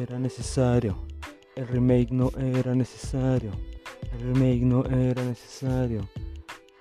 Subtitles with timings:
[0.00, 0.96] era necesario.
[1.56, 3.50] El remake no era necesario.
[4.12, 6.08] El remake no era necesario.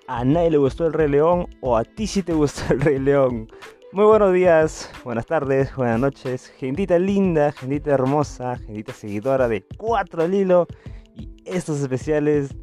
[0.07, 2.99] A nadie le gustó el Rey León o a ti sí te gustó el Rey
[2.99, 3.47] León.
[3.93, 10.23] Muy buenos días, buenas tardes, buenas noches, gentita linda, gentita hermosa, gentita seguidora de 4
[10.23, 10.67] al hilo
[11.15, 12.53] y estos especiales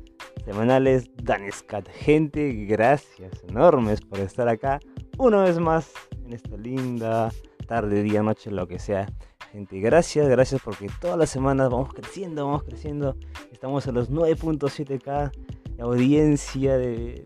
[0.45, 1.89] semanales Danescat.
[1.89, 4.81] Gente, gracias enormes por estar acá
[5.17, 5.91] una vez más
[6.25, 7.31] en esta linda
[7.67, 9.09] tarde, día, noche, lo que sea.
[9.55, 13.17] Gente, gracias, gracias porque todas las semanas vamos creciendo, vamos creciendo.
[13.53, 15.31] Estamos a los 9.7k
[15.77, 17.25] de audiencia, de,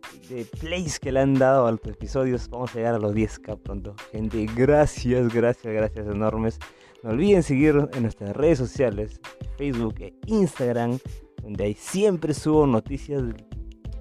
[0.61, 2.51] plays que le han dado a los episodios.
[2.51, 3.95] Vamos a llegar a los 10k pronto.
[4.13, 6.59] Gente, gracias, gracias, gracias enormes.
[7.03, 9.23] No olviden seguir en nuestras redes sociales,
[9.57, 10.99] Facebook e Instagram,
[11.43, 13.23] donde ahí siempre subo noticias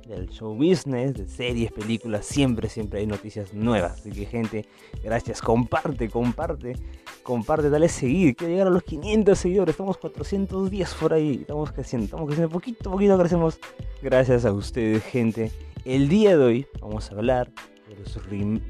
[0.07, 3.99] del show business, de series, películas, siempre, siempre hay noticias nuevas.
[3.99, 4.65] Así que gente,
[5.03, 6.75] gracias, comparte, comparte,
[7.23, 8.35] comparte, dale seguir.
[8.35, 12.91] Quiero llegar a los 500 seguidores, estamos 410 por ahí, estamos creciendo, estamos creciendo, poquito,
[12.91, 13.59] poquito crecemos.
[14.01, 15.51] Gracias a ustedes, gente.
[15.85, 17.51] El día de hoy vamos a hablar
[17.87, 18.19] de los,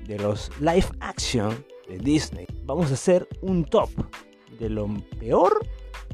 [0.07, 2.47] de los live action de Disney.
[2.65, 3.89] Vamos a hacer un top
[4.59, 4.87] de lo
[5.19, 5.59] peor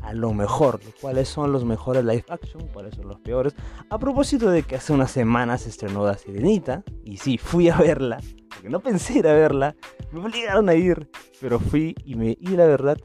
[0.03, 0.79] a lo mejor.
[1.01, 2.67] ¿Cuáles son los mejores live action?
[2.67, 3.55] ¿Cuáles son los peores?
[3.89, 6.83] A propósito de que hace unas semanas se estrenó La Sirenita.
[7.03, 8.19] Y sí, fui a verla.
[8.49, 9.75] Porque no pensé ir a verla.
[10.11, 11.09] Me obligaron a ir.
[11.39, 12.37] Pero fui y me...
[12.39, 12.97] Y la verdad,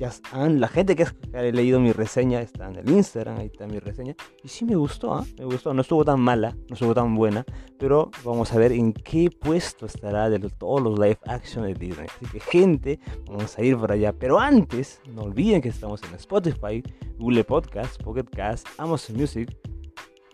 [0.00, 0.10] ya
[0.48, 4.16] la gente que ha leído mi reseña está en el Instagram, ahí está mi reseña.
[4.42, 5.26] Y sí me gustó, ¿ah?
[5.38, 5.74] me gustó.
[5.74, 7.44] No estuvo tan mala, no estuvo tan buena.
[7.78, 12.06] Pero vamos a ver en qué puesto estará de todos los live action de Disney.
[12.06, 14.14] Así que gente, vamos a ir para allá.
[14.14, 16.82] Pero antes, no olviden que estamos en Spotify,
[17.18, 19.54] Google Podcasts, Pocket Cast, Amazon Music,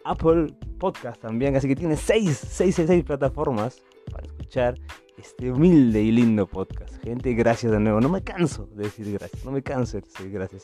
[0.05, 0.47] Apple
[0.78, 1.56] Podcast también.
[1.56, 4.78] Así que tiene 6, 6, 6 plataformas para escuchar
[5.27, 7.02] este humilde y lindo podcast.
[7.02, 8.00] Gente, gracias de nuevo.
[8.00, 9.44] No me canso de decir gracias.
[9.44, 10.62] No me canso de decir gracias.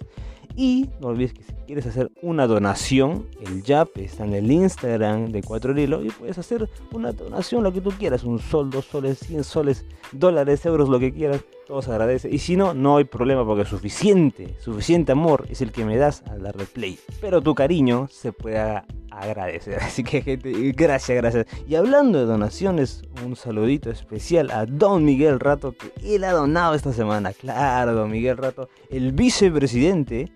[0.57, 5.33] Y no olvides que si quieres hacer una donación, el YAP está en el Instagram
[5.33, 8.25] de Cuatro Hilo y puedes hacer una donación, lo que tú quieras.
[8.25, 11.43] Un sol, dos soles, 100 soles, dólares, euros, lo que quieras.
[11.67, 12.29] Todo agradece.
[12.29, 16.23] Y si no, no hay problema porque suficiente, suficiente amor es el que me das
[16.29, 16.99] al darle play.
[17.21, 19.79] Pero tu cariño se puede agradecer.
[19.81, 21.47] Así que gente, gracias, gracias.
[21.67, 26.75] Y hablando de donaciones, un saludito especial a Don Miguel Rato, que él ha donado
[26.75, 27.33] esta semana.
[27.33, 30.33] Claro, Don Miguel Rato, el vicepresidente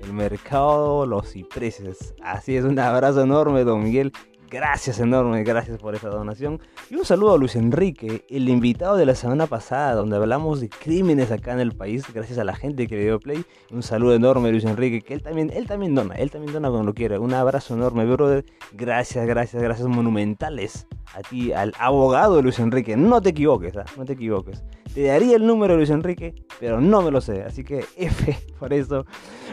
[0.00, 2.14] del mercado Los Cipreses.
[2.22, 4.12] Así es, un abrazo enorme, Don Miguel.
[4.56, 6.60] Gracias enorme, gracias por esa donación.
[6.88, 10.70] Y un saludo a Luis Enrique, el invitado de la semana pasada, donde hablamos de
[10.70, 13.44] crímenes acá en el país, gracias a la gente que le dio play.
[13.70, 16.70] Un saludo enorme a Luis Enrique, que él también, él también dona, él también dona
[16.70, 17.18] cuando lo quiere.
[17.18, 18.46] Un abrazo enorme, brother.
[18.72, 22.96] Gracias, gracias, gracias monumentales a ti, al abogado de Luis Enrique.
[22.96, 23.84] No te equivoques, ¿ah?
[23.98, 24.64] no te equivoques.
[24.94, 27.42] Te daría el número de Luis Enrique, pero no me lo sé.
[27.42, 29.04] Así que F por eso.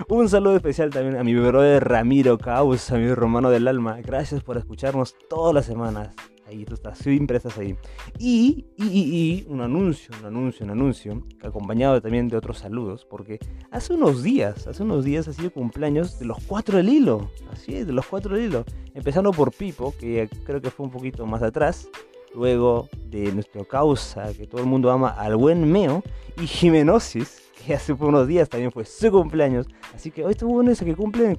[0.08, 3.98] Un saludo especial también a mi brother Ramiro Caus, a mi romano del alma.
[4.02, 4.58] Gracias por
[4.94, 6.10] escucharnos todas las semanas.
[6.46, 7.76] Ahí tú estás, siempre estás ahí.
[8.20, 13.40] Y, y, y, un anuncio, un anuncio, un anuncio, acompañado también de otros saludos, porque
[13.72, 17.32] hace unos días, hace unos días ha sido cumpleaños de los cuatro del hilo.
[17.50, 18.66] Así es, de los cuatro del hilo.
[18.94, 21.88] Empezando por Pipo, que creo que fue un poquito más atrás
[22.36, 26.04] luego de nuestra causa que todo el mundo ama al buen Meo
[26.42, 29.68] y Jimenosis, que hace unos días también fue su cumpleaños.
[29.94, 31.36] Así que hoy estuvo en ese que cumple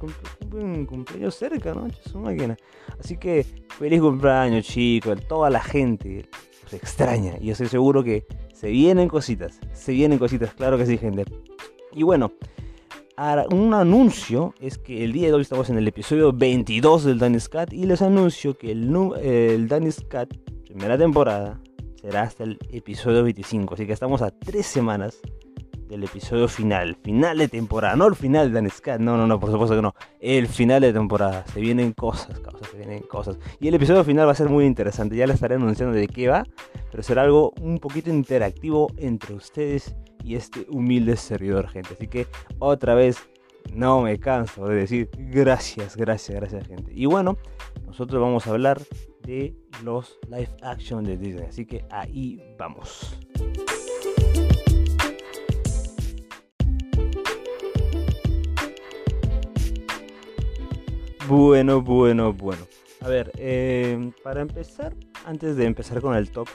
[0.52, 1.88] un cumpleaños cerca, ¿no?
[2.10, 2.56] Su máquina.
[2.98, 3.44] Así que
[3.78, 5.18] feliz cumpleaños, chicos.
[5.26, 6.28] Toda la gente
[6.66, 9.60] se extraña y yo estoy seguro que se vienen cositas.
[9.72, 11.24] Se vienen cositas, claro que sí, gente.
[11.92, 12.32] Y bueno,
[13.50, 17.48] un anuncio es que el día de hoy estamos en el episodio 22 del Danish
[17.48, 18.92] Cat y les anuncio que el,
[19.22, 20.34] el Danish Cat
[20.74, 21.60] primera temporada
[22.00, 23.74] será hasta el episodio 25.
[23.74, 25.20] Así que estamos a tres semanas
[25.94, 26.96] del episodio final.
[27.02, 27.94] Final de temporada.
[27.94, 29.00] No el final de Danescat.
[29.00, 29.94] No, no, no, por supuesto que no.
[30.20, 31.44] El final de temporada.
[31.52, 33.38] Se vienen cosas, cosas, se vienen cosas.
[33.60, 35.16] Y el episodio final va a ser muy interesante.
[35.16, 36.44] Ya les estaré anunciando de qué va.
[36.90, 41.94] Pero será algo un poquito interactivo entre ustedes y este humilde servidor, gente.
[41.94, 42.26] Así que
[42.58, 43.18] otra vez
[43.72, 46.90] no me canso de decir gracias, gracias, gracias, gente.
[46.92, 47.38] Y bueno,
[47.86, 48.80] nosotros vamos a hablar
[49.22, 49.54] de
[49.84, 51.46] los live action de Disney.
[51.46, 53.16] Así que ahí vamos.
[61.28, 62.66] Bueno, bueno, bueno.
[63.00, 64.94] A ver, eh, para empezar,
[65.24, 66.48] antes de empezar con el top,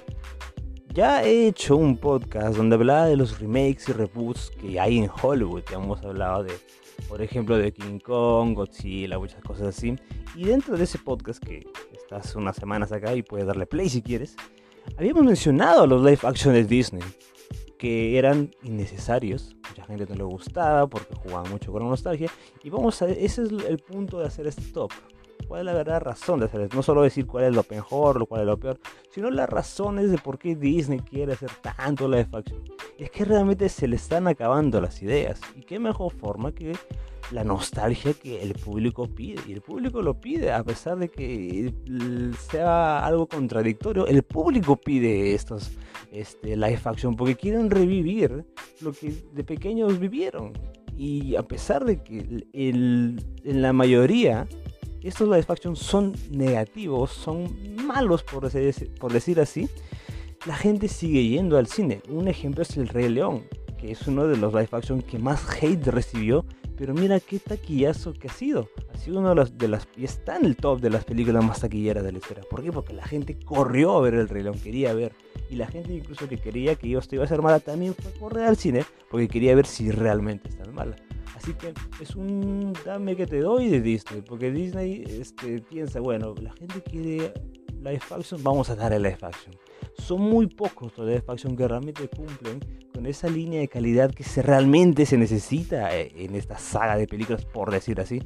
[0.94, 5.10] ya he hecho un podcast donde hablaba de los remakes y reboots que hay en
[5.10, 5.64] Hollywood.
[5.72, 6.54] Ya hemos hablado de,
[7.08, 9.96] por ejemplo, de King Kong, Godzilla, muchas cosas así.
[10.36, 14.02] Y dentro de ese podcast, que estás unas semanas acá y puedes darle play si
[14.04, 14.36] quieres,
[14.98, 17.04] habíamos mencionado los live action de Disney,
[17.80, 19.56] que eran innecesarios.
[19.70, 22.30] Mucha gente no le gustaba, porque jugaba mucho con la nostalgia.
[22.62, 24.92] Y vamos a ese es el punto de hacer este top.
[25.48, 26.76] ¿Cuál es la verdadera razón de hacer esto?
[26.76, 28.80] No solo decir cuál es lo mejor cuál es lo peor,
[29.12, 32.64] sino las razones de por qué Disney quiere hacer tanto la action.
[32.98, 35.40] Y es que realmente se le están acabando las ideas.
[35.56, 36.74] Y qué mejor forma que
[37.32, 39.42] la nostalgia que el público pide.
[39.48, 41.74] Y el público lo pide, a pesar de que
[42.52, 44.08] sea algo contradictorio.
[44.08, 45.72] El público pide estos
[46.12, 48.46] este, live action porque quieren revivir
[48.82, 50.54] lo que de pequeños vivieron.
[50.98, 54.48] Y a pesar de que en la mayoría
[55.02, 57.56] estos live action son negativos, son
[57.86, 59.70] malos por decir, por decir así,
[60.46, 62.02] la gente sigue yendo al cine.
[62.10, 63.44] Un ejemplo es El Rey León,
[63.78, 66.46] que es uno de los live action que más hate recibió
[66.80, 68.70] pero mira qué taquillazo que ha sido.
[68.94, 71.44] Ha sido uno de las, de las, Y está en el top de las películas
[71.44, 72.46] más taquilleras de la historia.
[72.50, 72.72] ¿Por qué?
[72.72, 75.12] Porque la gente corrió a ver el Rey León, quería ver.
[75.50, 78.18] Y la gente incluso que quería que yo iba a ser mala también fue a
[78.18, 78.86] correr al cine.
[79.12, 80.96] Porque quería ver si realmente está mala.
[81.36, 84.22] Así que es un dame que te doy de Disney.
[84.22, 87.34] Porque Disney este, piensa, bueno, la gente quiere
[87.84, 89.54] live action, vamos a dar el live action.
[89.98, 92.62] Son muy pocos los live action que realmente cumplen
[93.00, 97.08] con esa línea de calidad que se, realmente se necesita eh, en esta saga de
[97.08, 98.22] películas, por decir así.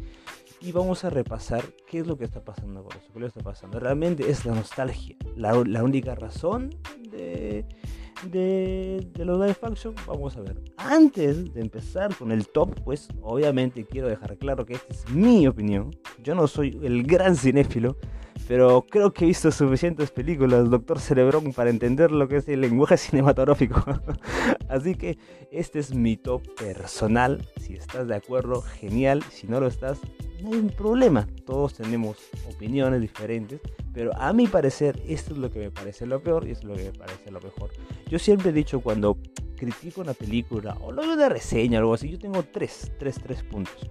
[0.61, 3.41] Y vamos a repasar qué es lo que está pasando con eso, qué lo está
[3.41, 3.79] pasando.
[3.79, 6.71] Realmente es la nostalgia, la, la única razón
[7.11, 7.65] de,
[8.31, 9.93] de, de, los live action.
[10.07, 10.59] Vamos a ver.
[10.77, 15.45] Antes de empezar con el top, pues obviamente quiero dejar claro que esta es mi
[15.45, 15.95] opinión.
[16.23, 17.95] Yo no soy el gran cinéfilo
[18.47, 22.61] pero creo que he visto suficientes películas, Doctor Cerebrón, para entender lo que es el
[22.61, 23.83] lenguaje cinematográfico.
[24.69, 25.17] Así que
[25.51, 27.47] este es mi top personal.
[27.61, 29.23] Si estás de acuerdo, genial.
[29.31, 29.99] Si no lo estás,
[30.41, 31.27] no hay un problema.
[31.45, 32.17] Todos tenemos
[32.53, 33.61] opiniones diferentes.
[33.93, 36.71] Pero a mi parecer, esto es lo que me parece lo peor y esto es
[36.71, 37.69] lo que me parece lo mejor.
[38.09, 39.17] Yo siempre he dicho cuando
[39.55, 43.43] critico una película o lo una reseña o algo así, yo tengo tres, tres, tres
[43.43, 43.89] puntos.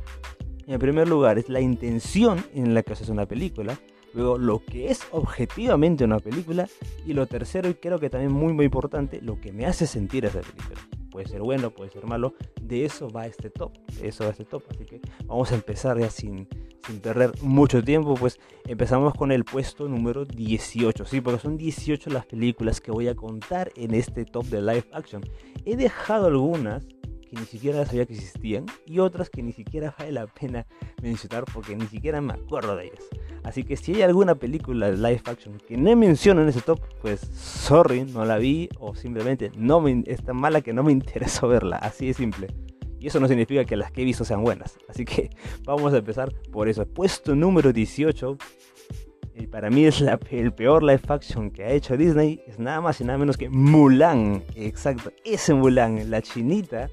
[0.66, 3.78] En primer lugar, es la intención en la que haces una película
[4.14, 6.68] luego lo que es objetivamente una película
[7.06, 10.24] y lo tercero y creo que también muy muy importante, lo que me hace sentir
[10.24, 10.80] esa película.
[11.10, 14.46] Puede ser bueno, puede ser malo, de eso va este top, de eso va este
[14.46, 16.48] top, así que vamos a empezar ya sin,
[16.86, 22.08] sin perder mucho tiempo, pues empezamos con el puesto número 18, sí, porque son 18
[22.08, 25.22] las películas que voy a contar en este top de live action.
[25.66, 26.86] He dejado algunas
[27.32, 30.66] que ni siquiera sabía que existían y otras que ni siquiera vale la pena
[31.00, 33.04] mencionar porque ni siquiera me acuerdo de ellas.
[33.42, 36.78] Así que si hay alguna película de live action que no menciono en ese top,
[37.00, 40.92] pues sorry, no la vi o simplemente no me, es tan mala que no me
[41.02, 42.48] interesó verla, así de simple.
[43.00, 44.78] Y eso no significa que las que he visto sean buenas.
[44.90, 45.30] Así que
[45.64, 46.84] vamos a empezar por eso.
[46.86, 48.36] Puesto número 18.
[49.36, 52.42] Y para mí es el peor live action que ha hecho Disney.
[52.46, 54.44] Es nada más y nada menos que Mulan.
[54.54, 56.90] Exacto, ese Mulan, la chinita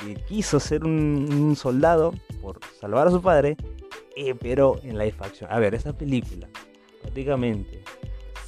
[0.00, 3.56] que quiso ser un soldado por salvar a su padre
[4.16, 5.50] eh, pero en live action.
[5.50, 6.48] A ver, esa película
[7.00, 7.82] prácticamente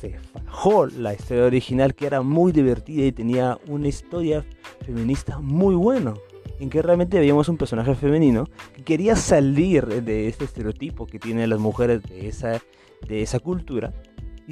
[0.00, 4.44] se fajó la historia original que era muy divertida y tenía una historia
[4.84, 6.14] feminista muy buena.
[6.60, 11.50] En que realmente veíamos un personaje femenino que quería salir de este estereotipo que tienen
[11.50, 12.60] las mujeres de esa,
[13.08, 13.92] de esa cultura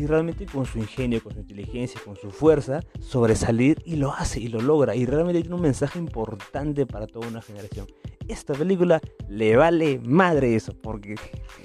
[0.01, 4.41] y realmente con su ingenio, con su inteligencia, con su fuerza, sobresalir y lo hace
[4.41, 7.87] y lo logra y realmente tiene un mensaje importante para toda una generación
[8.33, 11.17] esta película le vale madre eso, porque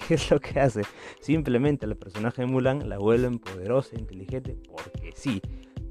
[0.08, 0.82] ¿qué es lo que hace?
[1.20, 5.42] Simplemente el personaje de Mulan la vuelven poderosa, inteligente, porque sí.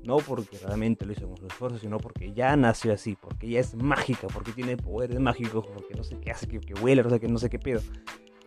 [0.03, 3.61] No porque realmente lo hizo con su esfuerzo, sino porque ya nació así, porque ella
[3.61, 7.09] es mágica, porque tiene poderes mágicos, porque no sé qué hace, que, que huele, o
[7.09, 7.81] sea, que no sé qué pedo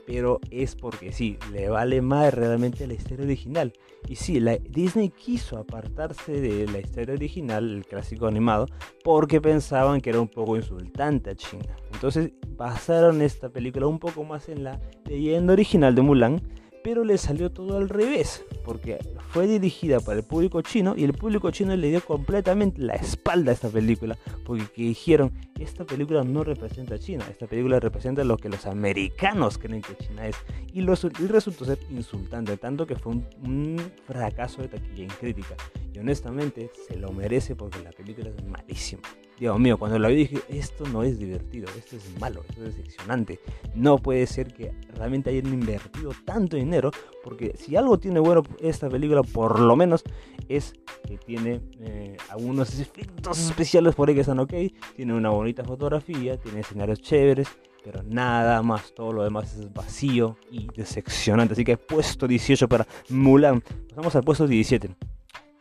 [0.08, 3.74] pero es porque sí, le vale más realmente la historia original.
[4.08, 8.68] Y sí, la, Disney quiso apartarse de la historia original, el clásico animado,
[9.04, 11.76] porque pensaban que era un poco insultante a China.
[11.92, 16.42] Entonces basaron esta película un poco más en la leyenda original de Mulan
[16.88, 18.98] pero le salió todo al revés, porque
[19.32, 23.52] fue dirigida para el público chino y el público chino le dio completamente la espalda
[23.52, 28.38] a esta película, porque dijeron, esta película no representa a China, esta película representa lo
[28.38, 30.38] que los americanos creen que China es,
[30.72, 35.58] y, resultó ser insultante, tanto que fue un, un fracaso de taquilla en crítica,
[35.94, 39.02] y honestamente se lo merece porque la película es malísima.
[39.40, 42.76] Dios mío, cuando la vi dije, esto no es divertido, esto es malo, esto es
[42.76, 43.40] decepcionante.
[43.76, 46.92] No puede ser que realmente hayan invertido tanto dinero,
[47.24, 50.04] porque si algo tiene bueno esta película, por lo menos,
[50.50, 50.74] es
[51.08, 54.54] que tiene eh, algunos efectos especiales por ahí que están ok,
[54.96, 57.48] tiene una bonita fotografía, tiene escenarios chéveres,
[57.84, 61.54] pero nada más, todo lo demás es vacío y decepcionante.
[61.54, 63.62] Así que puesto 18 para Mulan.
[63.90, 64.90] Pasamos al puesto 17.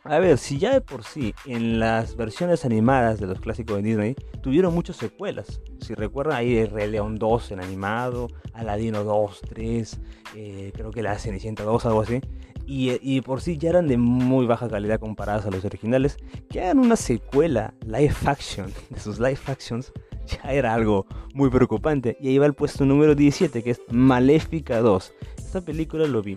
[0.09, 3.83] A ver, si ya de por sí en las versiones animadas de los clásicos de
[3.83, 5.61] Disney tuvieron muchas secuelas.
[5.81, 10.01] Si recuerdan, ahí el Rey León 2 en animado, Aladino 2, 3,
[10.37, 12.21] eh, creo que la Cenicienta 2, algo así.
[12.69, 16.17] Y, por sí ya eran de muy baja calidad comparadas a los originales.
[16.51, 19.93] Que hagan una secuela live action de sus live actions
[20.27, 22.17] ya era algo muy preocupante.
[22.21, 25.13] Y ahí va el puesto número 17, que es Maléfica 2.
[25.39, 26.37] Esta película lo vi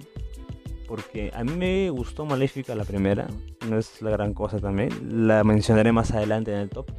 [0.89, 3.27] porque a mí me gustó Maléfica la primera,
[3.69, 6.91] no es la gran cosa también, la mencionaré más adelante en el top,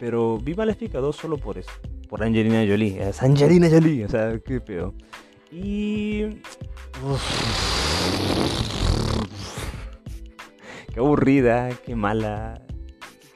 [0.00, 1.70] pero vi Maléfica 2 solo por eso,
[2.08, 4.92] por Angelina Jolie, es Angelina Jolie, o sea, qué pedo.
[5.52, 6.40] Y...
[10.92, 12.60] Qué aburrida, qué mala,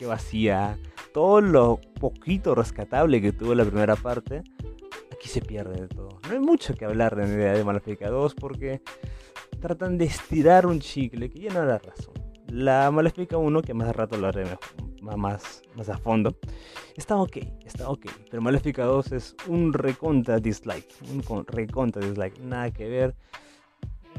[0.01, 0.81] qué vacía,
[1.15, 4.43] todo lo poquito rescatable que tuvo la primera parte,
[5.13, 6.19] aquí se pierde de todo.
[6.27, 8.83] No hay mucho que hablar de idea de Maléfica 2 porque
[9.67, 12.15] tratan de estirar un chicle que ya no razón.
[12.47, 14.45] La Maléfica 1, que más rato lo haré
[15.03, 16.39] más, más a fondo,
[16.95, 18.07] está ok, está ok.
[18.31, 23.17] Pero Maléfica 2 es un recontra dislike, un recontra dislike, nada que ver.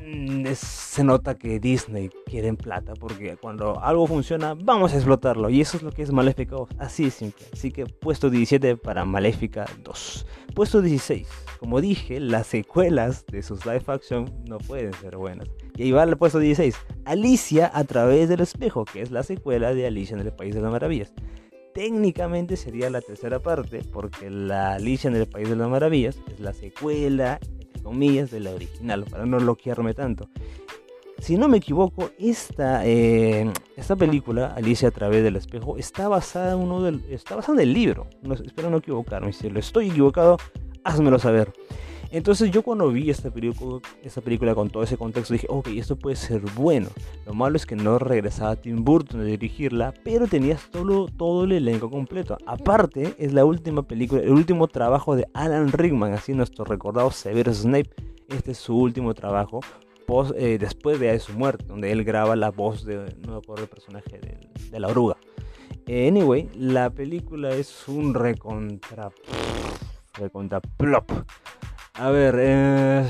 [0.10, 5.60] Mm, se nota que Disney quiere plata porque cuando algo funciona vamos a explotarlo y
[5.60, 7.46] eso es lo que es Maléfica 2 así de simple.
[7.52, 11.28] Así que puesto 17 para Maléfica 2 puesto 16
[11.60, 15.50] como dije las secuelas de sus live action no pueden ser buenas.
[15.76, 19.74] Y ahí va el puesto 16 Alicia a través del espejo que es la secuela
[19.74, 21.12] de Alicia en el País de las Maravillas.
[21.74, 26.40] Técnicamente sería la tercera parte porque la Alicia en el País de las Maravillas es
[26.40, 27.42] la secuela
[27.88, 30.30] comillas, de la original, para no bloquearme tanto.
[31.20, 36.54] Si no me equivoco, esta, eh, esta película, Alicia a través del espejo, está basada
[36.54, 38.08] en, uno del, está basada el libro.
[38.46, 39.34] Espero no equivocarme.
[39.34, 40.38] Si lo estoy equivocado,
[40.84, 41.54] házmelo saber.
[42.12, 46.42] Entonces yo cuando vi esta película, con todo ese contexto dije, ok, esto puede ser
[46.56, 46.90] bueno.
[47.26, 51.90] Lo malo es que no regresaba Tim Burton a dirigirla, pero tenías todo, el elenco
[51.90, 52.38] completo.
[52.46, 57.58] Aparte, es la última película, el último trabajo de Alan Rickman, así nuestro recordado Severus
[57.58, 57.90] Snape.
[58.30, 59.62] Este es su último trabajo
[60.36, 63.70] eh, después de su muerte, donde él graba la voz de, no me acuerdo el
[63.70, 64.20] personaje
[64.72, 65.18] de, la oruga.
[65.88, 69.12] anyway, la película es un recontra...
[70.14, 71.12] Recontra plop.
[71.98, 73.08] A ver, eh...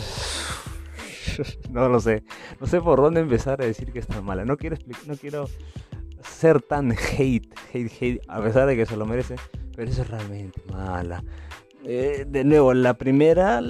[1.69, 2.23] no lo sé.
[2.59, 4.45] No sé por dónde empezar a decir que está mala.
[4.45, 5.47] No quiero, no quiero
[6.21, 9.35] ser tan hate, hate, hate, a pesar de que se lo merece,
[9.75, 11.23] pero es realmente mala.
[11.83, 13.61] Eh, de nuevo, la primera,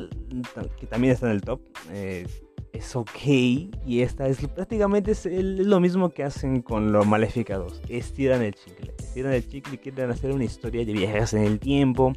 [0.79, 2.25] que también está en el top, eh,
[2.73, 3.25] es ok.
[3.25, 7.81] Y esta es prácticamente es, lo mismo que hacen con los Maléfica 2.
[7.89, 8.93] Estiran el chicle.
[8.97, 12.13] Estiran el chicle y quieren hacer una historia de viajes en el tiempo.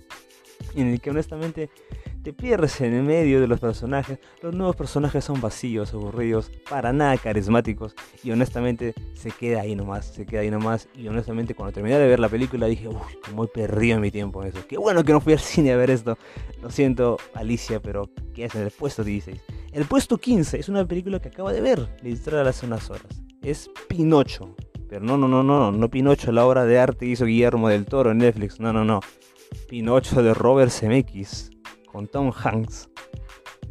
[0.74, 1.70] En el que honestamente
[2.22, 4.18] te pierdes en el medio de los personajes.
[4.42, 7.94] Los nuevos personajes son vacíos, aburridos, para nada carismáticos.
[8.22, 10.88] Y honestamente se queda ahí nomás, se queda ahí nomás.
[10.94, 14.42] Y honestamente cuando terminé de ver la película dije, uy, cómo he perdido mi tiempo
[14.42, 14.66] en eso.
[14.68, 16.18] Qué bueno que no fui al cine a ver esto.
[16.62, 19.40] Lo siento, Alicia, pero ¿qué es en el puesto 16?
[19.72, 23.22] El puesto 15 es una película que acabo de ver, literal hace unas horas.
[23.42, 24.54] Es Pinocho.
[24.88, 27.86] Pero no, no, no, no, no Pinocho, la obra de arte que hizo Guillermo del
[27.86, 28.58] Toro en Netflix.
[28.58, 29.00] No, no, no.
[29.68, 31.50] Pinocho de Robert Zemeckis
[31.90, 32.88] con Tom Hanks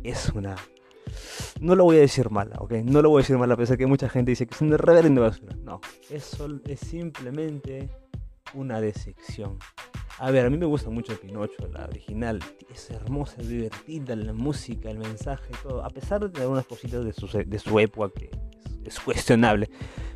[0.04, 0.56] es una...
[1.60, 2.74] No lo voy a decir mala, ¿ok?
[2.84, 4.78] No lo voy a decir mala, a pesar que mucha gente dice que es una
[4.78, 5.56] reverenda basura.
[5.64, 7.90] No, es, es simplemente
[8.54, 9.58] una decepción.
[10.20, 12.40] A ver, a mí me gusta mucho Pinocho, la original.
[12.74, 15.84] Es hermosa, es divertida, la música, el mensaje, todo.
[15.84, 18.30] A pesar de algunas cositas de su, de su época que
[18.86, 19.70] es, cuestionable.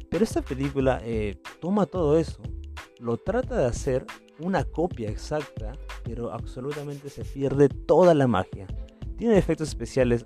[0.09, 2.41] Pero esta película eh, toma todo eso,
[3.03, 4.05] lo trata de hacer
[4.39, 5.73] una copia exacta,
[6.05, 8.65] pero absolutamente se pierde toda la magia.
[9.17, 10.25] Tiene efectos especiales,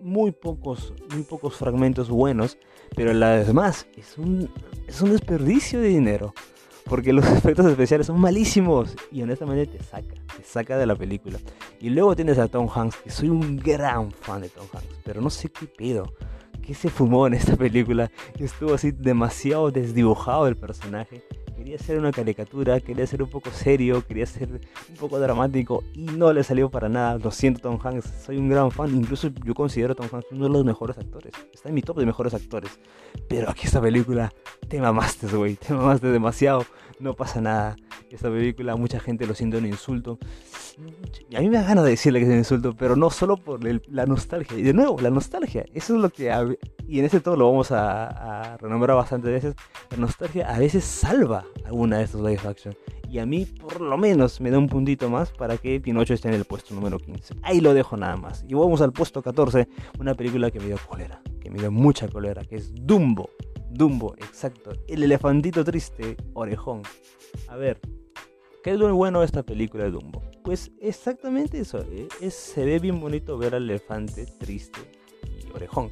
[0.00, 2.56] muy pocos, muy pocos fragmentos buenos,
[2.96, 4.48] pero la demás es un,
[4.88, 6.32] es un desperdicio de dinero.
[6.86, 11.38] Porque los efectos especiales son malísimos y honestamente te saca, te saca de la película.
[11.80, 15.20] Y luego tienes a Tom Hanks, que soy un gran fan de Tom Hanks, pero
[15.20, 16.14] no sé qué pedo.
[16.62, 18.10] ¿Qué se fumó en esta película?
[18.36, 21.22] Que estuvo así demasiado desdibujado el personaje
[21.56, 26.04] quería ser una caricatura, quería ser un poco serio, quería ser un poco dramático y
[26.04, 27.18] no le salió para nada.
[27.18, 30.44] Lo siento, Tom Hanks, soy un gran fan, incluso yo considero a Tom Hanks uno
[30.44, 31.32] de los mejores actores.
[31.52, 32.78] Está en mi top de mejores actores.
[33.28, 34.32] Pero aquí esta película,
[34.68, 36.64] te mamaste, güey, te mamaste demasiado.
[36.98, 37.76] No pasa nada.
[38.10, 40.18] Esta película, mucha gente lo siente un insulto.
[41.28, 43.36] Y a mí me da ganas de decirle que es un insulto, pero no solo
[43.36, 43.60] por
[43.90, 44.56] la nostalgia.
[44.56, 45.64] Y de nuevo, la nostalgia.
[45.74, 46.30] Eso es lo que.
[46.88, 49.54] Y en ese todo lo vamos a, renombrar bastantes veces.
[49.90, 52.74] La nostalgia a veces salva alguna de estos live action.
[53.08, 56.28] Y a mí, por lo menos, me da un puntito más para que Pinocho esté
[56.28, 57.34] en el puesto número 15.
[57.42, 58.44] Ahí lo dejo nada más.
[58.48, 62.08] Y vamos al puesto 14, una película que me dio cólera, que me dio mucha
[62.08, 63.30] cólera, que es Dumbo.
[63.70, 64.72] Dumbo, exacto.
[64.88, 66.82] El elefantito triste, orejón.
[67.48, 67.80] A ver,
[68.62, 70.22] ¿qué es lo bueno de esta película de Dumbo?
[70.42, 71.84] Pues exactamente eso.
[71.90, 72.30] ¿eh?
[72.30, 74.80] Se ve bien bonito ver al elefante triste
[75.44, 75.90] y orejón.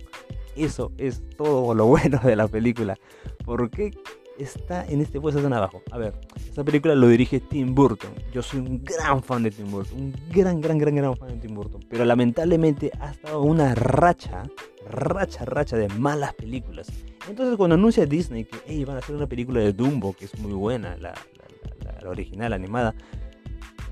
[0.56, 2.96] Eso es todo lo bueno de la película.
[3.44, 3.92] ¿Por qué
[4.38, 5.82] está en este puesto tan abajo?
[5.90, 8.10] A ver, esta película lo dirige Tim Burton.
[8.32, 9.98] Yo soy un gran fan de Tim Burton.
[9.98, 11.84] Un gran, gran, gran, gran fan de Tim Burton.
[11.88, 14.44] Pero lamentablemente ha estado una racha,
[14.88, 16.88] racha, racha de malas películas.
[17.28, 20.38] Entonces cuando anuncia Disney que hey, van a hacer una película de Dumbo, que es
[20.38, 21.14] muy buena, la,
[21.84, 22.94] la, la original, animada,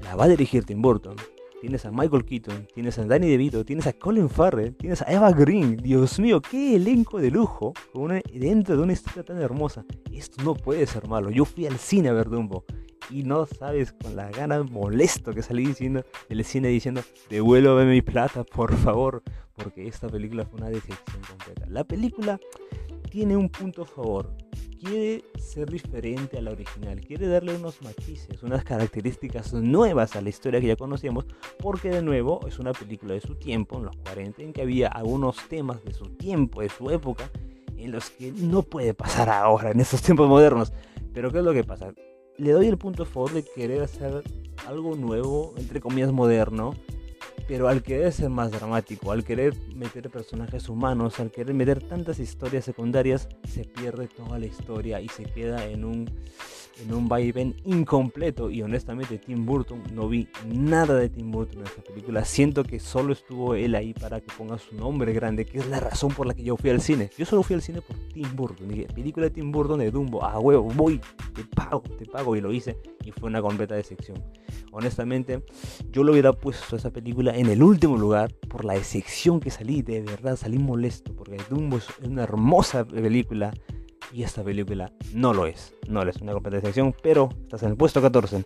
[0.04, 1.16] la va a dirigir Tim Burton
[1.62, 5.30] tienes a Michael Keaton, tienes a Danny DeVito, tienes a Colin Farrell, tienes a Eva
[5.30, 5.76] Green.
[5.76, 7.72] Dios mío, qué elenco de lujo
[8.34, 9.84] dentro de una historia tan hermosa.
[10.12, 11.30] Esto no puede ser malo.
[11.30, 12.64] Yo fui al cine a ver Dumbo
[13.10, 17.00] y no sabes con la gana molesto que salí diciendo del cine diciendo
[17.30, 19.22] devuélveme mi plata, por favor,
[19.54, 21.64] porque esta película fue una decepción completa.
[21.68, 22.40] La película
[23.08, 24.34] tiene un punto a favor
[24.82, 30.28] quiere ser diferente a la original, quiere darle unos matices, unas características nuevas a la
[30.28, 31.26] historia que ya conocíamos,
[31.58, 34.88] porque de nuevo es una película de su tiempo, en los 40, en que había
[34.88, 37.30] algunos temas de su tiempo, de su época,
[37.76, 40.72] en los que no puede pasar ahora, en estos tiempos modernos.
[41.14, 41.92] Pero ¿qué es lo que pasa?
[42.36, 44.24] Le doy el punto a favor de querer hacer
[44.66, 46.74] algo nuevo, entre comillas moderno,
[47.52, 52.18] pero al querer ser más dramático, al querer meter personajes humanos, al querer meter tantas
[52.18, 56.10] historias secundarias, se pierde toda la historia y se queda en un
[56.80, 61.66] en un vaivén incompleto y honestamente Tim Burton no vi nada de Tim Burton en
[61.66, 62.24] esta película.
[62.24, 65.80] Siento que solo estuvo él ahí para que ponga su nombre grande que es la
[65.80, 67.10] razón por la que yo fui al cine.
[67.16, 68.68] Yo solo fui al cine por Tim Burton.
[68.68, 70.24] Dije película de Tim Burton de Dumbo.
[70.24, 71.00] A huevo voy
[71.34, 72.36] te pago te pago.
[72.36, 74.22] Y lo hice y fue una completa decepción.
[74.72, 75.42] Honestamente
[75.90, 79.82] yo lo hubiera puesto esa película en el último lugar por la decepción que salí.
[79.82, 83.52] De verdad salí molesto porque Dumbo es una hermosa película
[84.12, 85.74] y esta película no lo es.
[85.88, 88.42] No es una completa decepción, pero estás en el puesto 14.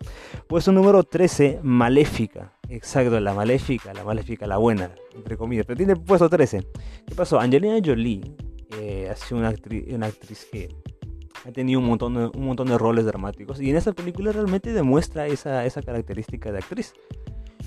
[0.47, 2.53] Puesto número 13, Maléfica.
[2.69, 5.65] Exacto, la Maléfica, la Maléfica, la buena, entre comillas.
[5.65, 6.65] Pero tiene puesto 13.
[7.05, 7.39] ¿Qué pasó?
[7.39, 8.21] Angelina Jolie
[8.79, 9.53] eh, ha sido una
[9.93, 10.69] una actriz que
[11.45, 13.61] ha tenido un montón, de, un montón de roles dramáticos.
[13.61, 16.93] Y en esta película realmente demuestra esa, esa característica de actriz.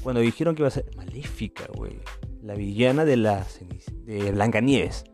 [0.03, 1.99] Cuando dijeron que iba a ser Maléfica, güey.
[2.43, 3.47] La villana de, la,
[4.05, 5.05] de Blancanieves.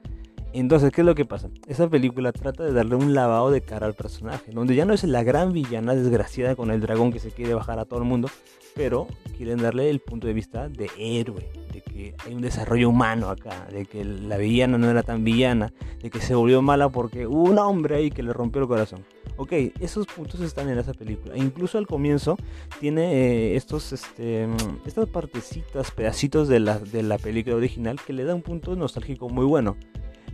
[0.61, 1.51] Entonces, ¿qué es lo que pasa?
[1.67, 5.05] Esa película trata de darle un lavado de cara al personaje, donde ya no es
[5.05, 8.31] la gran villana desgraciada con el dragón que se quiere bajar a todo el mundo,
[8.75, 13.29] pero quieren darle el punto de vista de héroe, de que hay un desarrollo humano
[13.29, 17.27] acá, de que la villana no era tan villana, de que se volvió mala porque
[17.27, 19.05] hubo un hombre ahí que le rompió el corazón.
[19.37, 21.35] Ok, esos puntos están en esa película.
[21.35, 22.39] E incluso al comienzo
[22.81, 24.49] tiene eh, estos, este,
[24.87, 29.29] estas partecitas, pedacitos de la, de la película original que le da un punto nostálgico
[29.29, 29.77] muy bueno.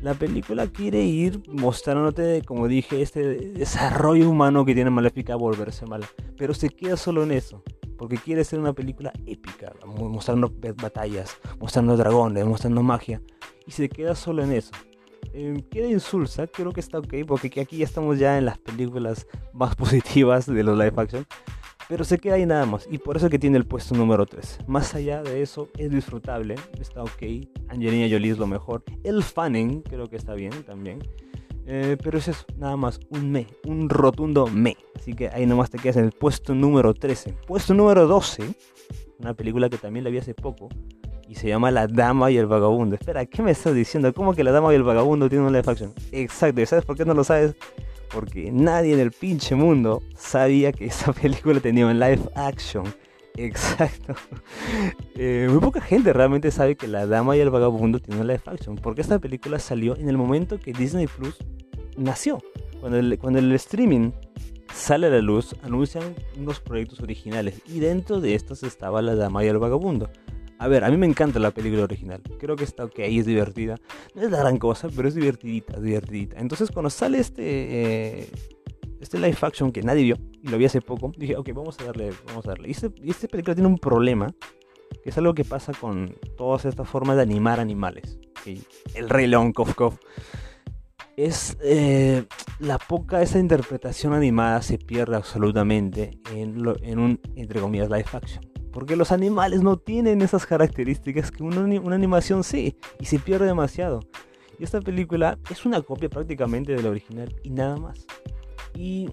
[0.02, 5.86] La película quiere ir mostrándote, como dije, este desarrollo humano que tiene Maléfica a volverse
[5.86, 6.08] mala.
[6.36, 7.62] Pero se queda solo en eso.
[7.96, 13.22] Porque quiere ser una película épica, mostrando batallas, mostrando dragones, mostrando magia.
[13.64, 14.72] Y se queda solo en eso.
[15.34, 19.28] Eh, queda insulsa, creo que está ok, porque aquí ya estamos ya en las películas
[19.52, 21.24] más positivas de los live action.
[21.92, 22.88] Pero se queda ahí nada más.
[22.90, 24.60] Y por eso que tiene el puesto número 3.
[24.66, 26.54] Más allá de eso, es disfrutable.
[26.80, 27.22] Está ok.
[27.68, 28.82] Angelina Jolie es lo mejor.
[29.04, 31.00] El Fanning creo que está bien también.
[31.66, 34.78] Eh, pero es eso, nada más, un me, un rotundo me.
[34.96, 37.34] Así que ahí nomás te quedas en el puesto número 13.
[37.46, 38.42] Puesto número 12,
[39.18, 40.70] una película que también la vi hace poco
[41.28, 42.94] y se llama La Dama y el Vagabundo.
[42.94, 44.14] Espera, ¿qué me estás diciendo?
[44.14, 45.92] ¿Cómo que La Dama y el Vagabundo tienen una live action?
[46.10, 47.54] Exacto, ¿y sabes por qué no lo sabes?
[48.12, 52.84] Porque nadie en el pinche mundo sabía que esa película tenía un live action.
[53.36, 54.14] Exacto.
[55.14, 58.40] Eh, muy poca gente realmente sabe que La Dama y el Vagabundo tiene un live
[58.46, 61.36] action, porque esta película salió en el momento que Disney Plus
[61.98, 62.42] nació.
[62.80, 64.10] Cuando el, cuando el streaming
[64.74, 69.44] sale a la luz, anuncian unos proyectos originales y dentro de estos estaba La Dama
[69.44, 70.10] y el Vagabundo.
[70.62, 72.22] A ver, a mí me encanta la película original.
[72.38, 73.80] Creo que está ok, es divertida.
[74.14, 76.38] No es la gran cosa, pero es divertidita, divertidita.
[76.38, 77.42] Entonces cuando sale este,
[78.20, 78.28] eh,
[79.00, 81.84] este live action que nadie vio, y lo vi hace poco, dije, ok, vamos a
[81.86, 82.68] darle, vamos a darle.
[82.68, 84.32] Y este, este película tiene un problema,
[85.02, 88.20] que es algo que pasa con todas estas formas de animar animales.
[88.94, 89.98] El Rey León, Kof Kof.
[91.16, 92.22] Es eh,
[92.60, 98.51] la poca esa interpretación animada se pierde absolutamente en, en un, entre comillas, live action.
[98.72, 103.46] Porque los animales no tienen esas características que una, una animación sí, y se pierde
[103.46, 104.00] demasiado.
[104.58, 108.06] Y esta película es una copia prácticamente de la original y nada más.
[108.74, 109.10] Y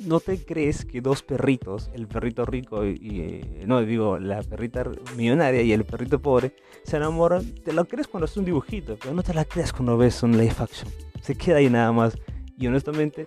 [0.00, 4.84] no te crees que dos perritos, el perrito rico y, eh, no digo la perrita
[5.16, 7.54] millonaria y el perrito pobre, se enamoran.
[7.64, 10.32] Te lo crees cuando es un dibujito, pero no te la crees cuando ves un
[10.32, 10.90] live action.
[11.20, 12.16] Se queda ahí nada más.
[12.58, 13.26] Y honestamente,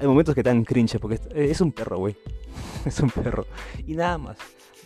[0.00, 2.16] hay momentos que te cringe porque es un perro, güey.
[2.84, 3.46] Es un perro.
[3.86, 4.38] Y nada más.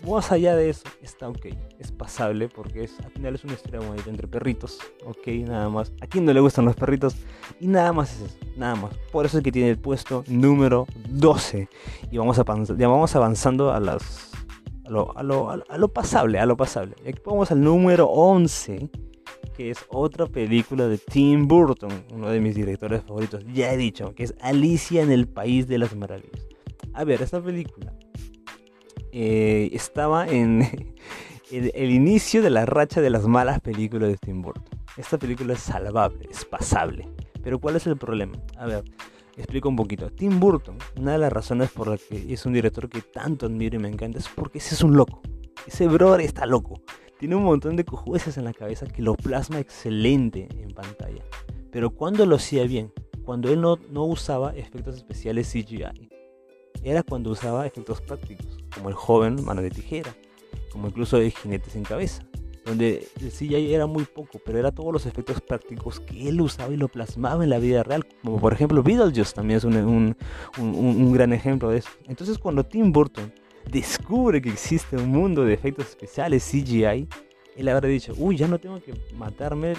[0.07, 1.47] Más allá de eso, está ok.
[1.81, 4.79] Es pasable porque es, al final es una historia bonita entre perritos.
[5.05, 5.92] Ok, nada más.
[6.01, 7.16] ¿A quién no le gustan los perritos?
[7.61, 8.38] Y nada más es eso.
[8.57, 8.95] Nada más.
[9.11, 11.69] Por eso es que tiene el puesto número 12.
[12.11, 12.45] Y vamos, a,
[12.77, 14.31] ya vamos avanzando a las.
[14.85, 16.95] A lo, a, lo, a lo pasable, a lo pasable.
[17.05, 18.88] Y aquí vamos al número 11
[19.57, 23.42] que es otra película de Tim Burton, uno de mis directores favoritos.
[23.55, 26.47] Ya he dicho, que es Alicia en el País de las Maravillas.
[26.92, 27.95] A ver, esta película
[29.18, 30.94] eh, estaba en
[31.50, 34.79] el, inicio de la racha de las malas películas de Tim Burton.
[34.98, 37.09] Esta película es salvable, es pasable.
[37.42, 38.37] Pero ¿cuál es el problema?
[38.59, 38.85] A ver,
[39.38, 40.11] explico un poquito.
[40.11, 43.76] Tim Burton, una de las razones por las que es un director que tanto admiro
[43.76, 45.22] y me encanta es porque ese es un loco.
[45.66, 46.83] Ese brother está loco
[47.18, 51.24] tiene un montón de cojueces en la cabeza que lo plasma excelente en pantalla.
[51.70, 52.92] Pero cuando lo hacía bien,
[53.24, 56.11] cuando él no, no usaba efectos especiales CGI,
[56.87, 60.14] era cuando usaba efectos prácticos, como el joven mano de tijera,
[60.70, 62.22] como incluso el jinete sin cabeza,
[62.64, 66.72] donde el CGI era muy poco, pero era todos los efectos prácticos que él usaba
[66.72, 70.16] y lo plasmaba en la vida real, como por ejemplo Beetlejuice también es un, un,
[70.59, 71.90] un, un gran ejemplo de eso.
[72.07, 73.33] Entonces cuando Tim Burton
[73.68, 77.09] descubre que existe un mundo de efectos especiales CGI,
[77.57, 79.75] él habrá dicho, uy, ya no tengo que matarme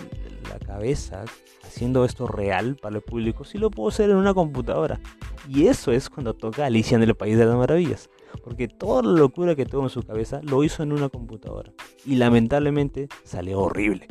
[0.49, 1.25] la cabeza
[1.63, 4.99] haciendo esto real para el público, si lo puedo hacer en una computadora.
[5.47, 8.09] Y eso es cuando toca Alicia en el País de las Maravillas,
[8.43, 11.71] porque toda la locura que tuvo en su cabeza lo hizo en una computadora.
[12.05, 14.07] Y lamentablemente salió horrible.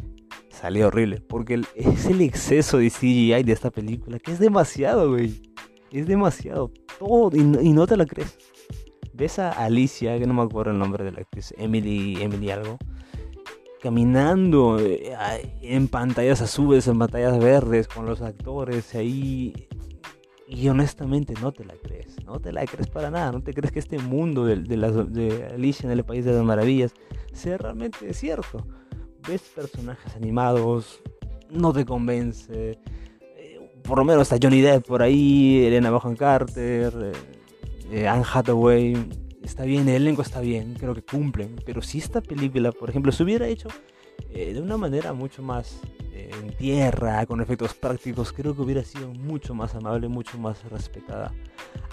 [0.50, 5.42] Salió horrible, porque es el exceso de CGI de esta película, que es demasiado, güey.
[5.92, 6.70] Es demasiado.
[6.98, 8.38] Todo, y no te lo crees
[9.16, 12.78] ves a Alicia, que no me acuerdo el nombre de la actriz, Emily, Emily algo,
[13.86, 15.14] caminando eh,
[15.62, 19.54] en pantallas azules, en pantallas verdes, con los actores ahí.
[20.48, 23.70] Y honestamente no te la crees, no te la crees para nada, no te crees
[23.70, 26.94] que este mundo de, Alicia en el País de las Maravillas
[27.32, 28.66] sea realmente cierto.
[29.28, 31.00] Ves personajes animados,
[31.48, 32.80] no te convence.
[33.36, 37.12] Eh, por lo menos está Johnny Depp por ahí, Elena Bonham Carter,
[37.92, 38.96] eh, Anne Hathaway,
[39.46, 43.12] está bien, el elenco está bien, creo que cumplen, pero si esta película, por ejemplo,
[43.12, 43.68] se hubiera hecho
[44.30, 45.80] eh, de una manera mucho más
[46.12, 50.62] eh, en tierra, con efectos prácticos, creo que hubiera sido mucho más amable, mucho más
[50.70, 51.32] respetada.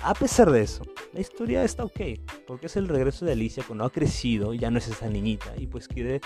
[0.01, 2.01] A pesar de eso, la historia está ok,
[2.47, 5.67] porque es el regreso de Alicia cuando ha crecido, ya no es esa niñita, y
[5.67, 6.21] pues quiere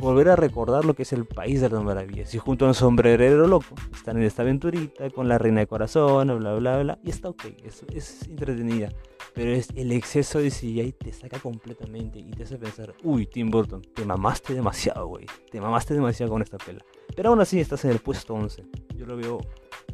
[0.00, 2.34] volver a recordar lo que es el país de las maravillas.
[2.34, 6.26] Y junto a un sombrerero loco, están en esta aventurita con la reina de corazón,
[6.38, 8.90] bla, bla, bla, y está ok, es, es entretenida.
[9.34, 13.50] Pero es el exceso de CGI te saca completamente y te hace pensar, uy, Tim
[13.50, 15.26] Burton, te mamaste demasiado, güey.
[15.50, 16.84] Te mamaste demasiado con esta pela.
[17.14, 18.64] Pero aún así estás en el puesto 11.
[18.96, 19.40] Yo lo veo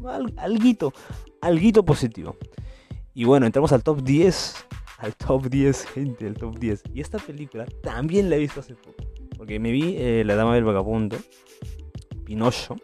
[0.07, 0.93] al, alguito,
[1.43, 2.37] alguito positivo.
[3.13, 4.67] Y bueno, entramos al top 10.
[4.99, 6.85] Al top 10, gente, el top 10.
[6.95, 9.05] Y esta película también la he visto hace poco.
[9.37, 11.17] Porque me vi eh, La Dama del Vagabundo,
[12.25, 12.77] Pinocho,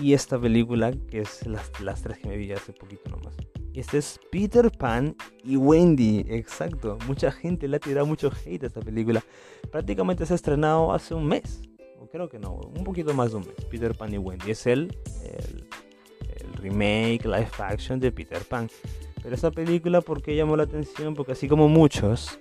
[0.00, 3.34] y esta película, que es las, las tres que me vi hace poquito nomás.
[3.74, 6.96] Este es Peter Pan y Wendy, exacto.
[7.08, 9.24] Mucha gente le ha tirado mucho hate a esta película.
[9.72, 11.60] Prácticamente se ha estrenado hace un mes.
[12.00, 13.64] O creo que no, un poquito más de un mes.
[13.68, 14.52] Peter Pan y Wendy.
[14.52, 15.66] Es el, el,
[16.54, 18.68] remake, live action de Peter Pan.
[19.20, 21.14] Pero esta película, ¿por qué llamó la atención?
[21.14, 22.38] Porque así como muchos,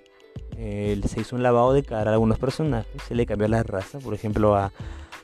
[0.57, 3.01] eh, se hizo un lavado de cara a algunos personajes.
[3.07, 3.99] Se le cambió la raza.
[3.99, 4.71] Por ejemplo, a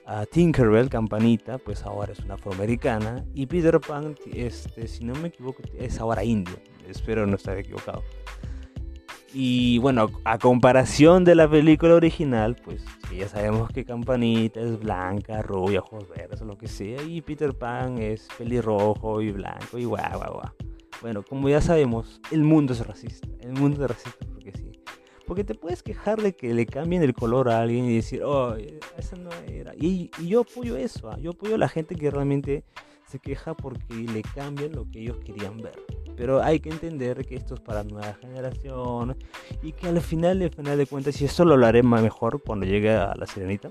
[0.10, 3.24] a Tinkerbell, Campanita, pues ahora es una afroamericana.
[3.36, 6.56] Y Peter Pan, este, si no me equivoco, es ahora indio.
[6.88, 8.04] Espero no estar equivocado.
[9.36, 12.84] Y bueno, a comparación de la película original, pues
[13.15, 17.04] ya sabemos que Campanita es blanca, rubia, ojos verdes o lo que sea.
[17.04, 20.52] Y Peter Pan es pelirrojo y blanco y guau, guau, guau.
[21.04, 23.28] Bueno, como ya sabemos, el mundo es racista.
[23.42, 24.26] El mundo es racista
[25.30, 28.56] porque te puedes quejar de que le cambien el color a alguien y decir, oh,
[28.98, 29.76] esa no era.
[29.76, 31.20] Y, yo apoyo eso, ¿ah?
[31.20, 32.63] yo apoyo a la gente que realmente
[33.08, 35.80] se queja porque le cambian lo que ellos querían ver.
[36.18, 39.18] Pero hay que entender que esto es para nueva generación
[39.62, 42.89] y que al final, al final de cuentas, y esto lo haré mejor cuando llegue
[42.89, 43.70] a la Sirenita,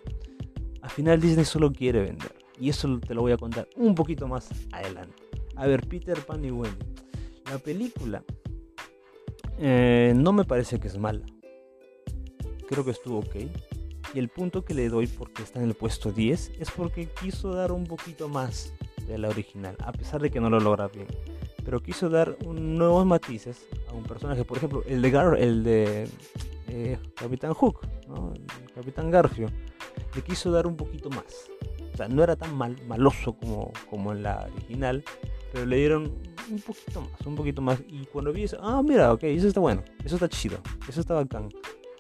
[0.81, 2.37] al final Disney solo quiere vender.
[2.61, 5.25] Y eso te lo voy a contar un poquito más adelante.
[5.57, 6.87] A ver, Peter Pan y Wendy.
[7.51, 8.23] La película
[9.59, 11.27] eh, no me parece que es mala
[12.68, 13.37] creo que estuvo ok.
[14.14, 17.52] Y el punto que le doy porque está en el puesto 10 es porque quiso
[17.52, 18.72] dar un poquito más
[19.07, 21.07] de la original, a pesar de que no lo logra bien.
[21.64, 26.09] Pero quiso dar nuevos matices a un personaje, por ejemplo, el de, Gar el de
[26.68, 27.81] eh, Capitán Hook,
[28.35, 29.48] el Capitán Garfio,
[30.14, 31.50] le quiso dar un poquito más.
[31.92, 35.04] O sea, no era tan mal, maloso como, como en la original,
[35.52, 36.14] pero le dieron
[36.50, 37.81] un poquito más, un poquito más.
[37.88, 41.14] Y cuando vi eso, ah, mira, ok, eso está bueno, eso está chido, eso está
[41.14, 41.48] bacán,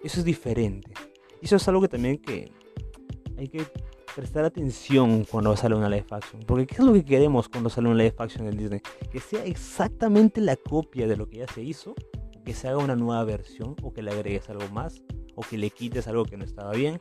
[0.02, 0.92] eso es diferente.
[1.40, 2.50] Y eso es algo que también que
[3.36, 3.64] hay que
[4.14, 6.42] prestar atención cuando sale una live action.
[6.46, 8.80] Porque ¿qué es lo que queremos cuando sale una live action en Disney?
[9.12, 11.94] Que sea exactamente la copia de lo que ya se hizo,
[12.44, 15.02] que se haga una nueva versión, o que le agregues algo más,
[15.36, 17.00] o que le quites algo que no estaba bien.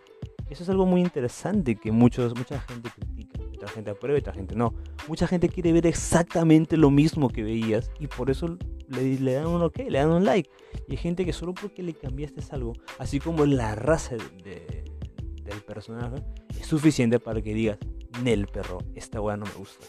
[0.49, 4.33] Eso es algo muy interesante que muchos, mucha gente critica, mucha gente aprueba y otra
[4.33, 4.73] gente no.
[5.07, 8.57] Mucha gente quiere ver exactamente lo mismo que veías y por eso
[8.88, 10.49] le, dan un ok, le dan un like.
[10.88, 14.86] Y hay gente que solo porque le cambiaste algo, así como la raza de,
[15.43, 16.23] del personaje,
[16.60, 17.77] es suficiente para que digas,
[18.23, 19.86] Nel perro, esta weá no me gusta.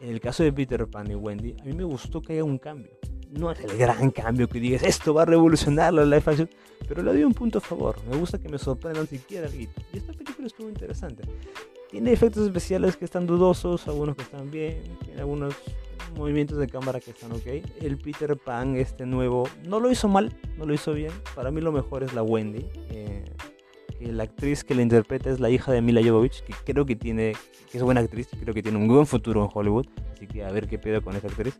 [0.00, 2.58] En el caso de Peter Pan y Wendy, a mí me gustó que haya un
[2.58, 2.98] cambio.
[3.38, 6.48] No es el gran cambio que digas, esto va a revolucionar la live action,
[6.86, 7.96] pero le doy un punto a favor.
[8.08, 11.24] Me gusta que me sorprendan siquiera Y esta película estuvo interesante.
[11.90, 15.54] Tiene efectos especiales que están dudosos, algunos que están bien, tiene algunos
[16.16, 17.46] movimientos de cámara que están ok.
[17.80, 21.12] El Peter Pan, este nuevo, no lo hizo mal, no lo hizo bien.
[21.34, 22.66] Para mí lo mejor es la Wendy.
[22.90, 23.24] Eh,
[24.00, 27.34] la actriz que la interpreta es la hija de Mila Jovovich, que creo que tiene,
[27.72, 29.86] es buena actriz, creo que tiene un buen futuro en Hollywood.
[30.12, 31.56] Así que a ver qué pedo con esa actriz.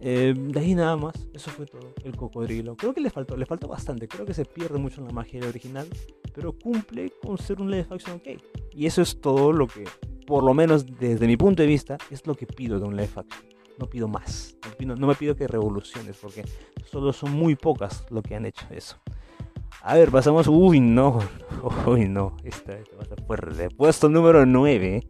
[0.00, 1.94] Eh, de ahí nada más, eso fue todo.
[2.04, 2.76] El cocodrilo.
[2.76, 4.08] Creo que le faltó, le faltó bastante.
[4.08, 5.86] Creo que se pierde mucho en la magia original,
[6.34, 8.40] pero cumple con ser un live action ok.
[8.72, 9.84] Y eso es todo lo que,
[10.26, 13.10] por lo menos desde mi punto de vista, es lo que pido de un live
[13.14, 13.44] action.
[13.78, 14.56] No pido más.
[14.78, 16.44] No, me pido que revoluciones, porque
[16.90, 18.96] solo son muy pocas lo que han hecho eso.
[19.82, 20.46] A ver, pasamos.
[20.48, 21.20] Uy, no.
[21.86, 22.36] Uy, no.
[22.44, 23.68] Esta, va a ser fuerte.
[23.70, 25.08] Puesto número 9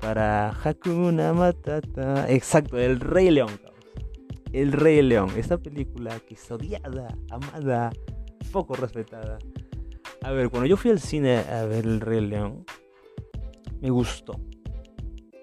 [0.00, 2.28] para Hakuna Matata.
[2.28, 3.50] Exacto, el Rey León.
[4.52, 7.92] El Rey León, esta película que es odiada, amada,
[8.50, 9.38] poco respetada.
[10.22, 12.64] A ver, cuando yo fui al cine a ver El Rey León,
[13.80, 14.40] me gustó.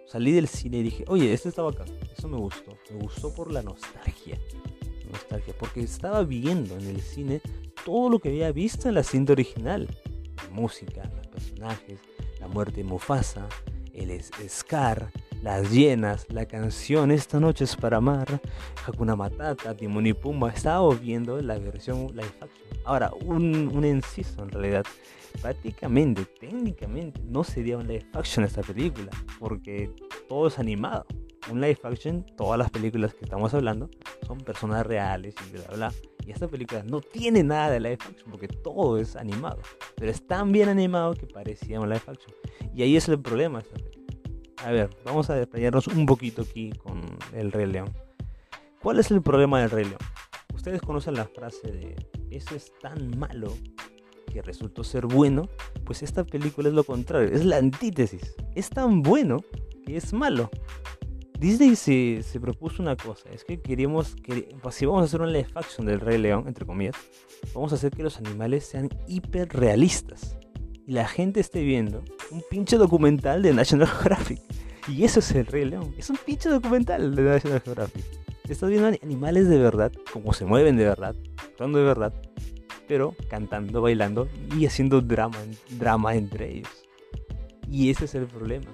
[0.08, 1.88] Salí del cine y dije, oye, este está bacán.
[2.18, 2.72] Eso me gustó.
[2.92, 4.40] Me gustó por la nostalgia.
[5.12, 7.42] Nostalgia, porque estaba viendo en el cine
[7.86, 9.88] todo lo que había visto en la cinta original.
[10.38, 12.00] La música, los personajes,
[12.40, 13.48] la muerte de Mufasa,
[13.94, 18.42] el Scar, las llenas, la canción Esta noche es para amar,
[18.86, 20.50] Hakuna Matata, Timon y Pumba.
[20.52, 22.68] Estaba viendo la versión live action.
[22.84, 24.86] Ahora, un, un inciso en realidad.
[25.42, 29.92] Prácticamente, técnicamente, no sería un live action esta película, porque
[30.30, 31.06] todo es animado.
[31.52, 33.90] Un live action, todas las películas que estamos hablando
[34.26, 35.94] son personas reales y bla bla.
[36.26, 39.60] Y esta película no tiene nada de live action porque todo es animado.
[39.96, 42.34] Pero es tan bien animado que parecía un live action.
[42.74, 43.62] Y ahí es el problema
[44.66, 47.00] a ver, vamos a detallarnos un poquito aquí con
[47.34, 47.94] el Rey León.
[48.82, 50.00] ¿Cuál es el problema del Rey León?
[50.56, 51.96] Ustedes conocen la frase de
[52.32, 53.54] eso es tan malo
[54.34, 55.48] que resultó ser bueno,
[55.86, 58.36] pues esta película es lo contrario, es la antítesis.
[58.56, 59.38] Es tan bueno
[59.86, 60.50] que es malo.
[61.40, 65.22] Disney se, se propuso una cosa, es que queríamos, que, pues si vamos a hacer
[65.22, 66.96] una live action del Rey León, entre comillas,
[67.54, 70.40] vamos a hacer que los animales sean hiper realistas
[70.88, 74.42] y la gente esté viendo un pinche documental de National Geographic.
[74.88, 75.94] Y eso es el Rey León.
[75.98, 78.06] Es un pinche documental de National Geographic.
[78.48, 82.14] Estás viendo animales de verdad, como se mueven de verdad, actuando de verdad,
[82.88, 85.38] pero cantando, bailando y haciendo drama,
[85.72, 86.86] drama entre ellos.
[87.72, 88.68] Y ese es el problema.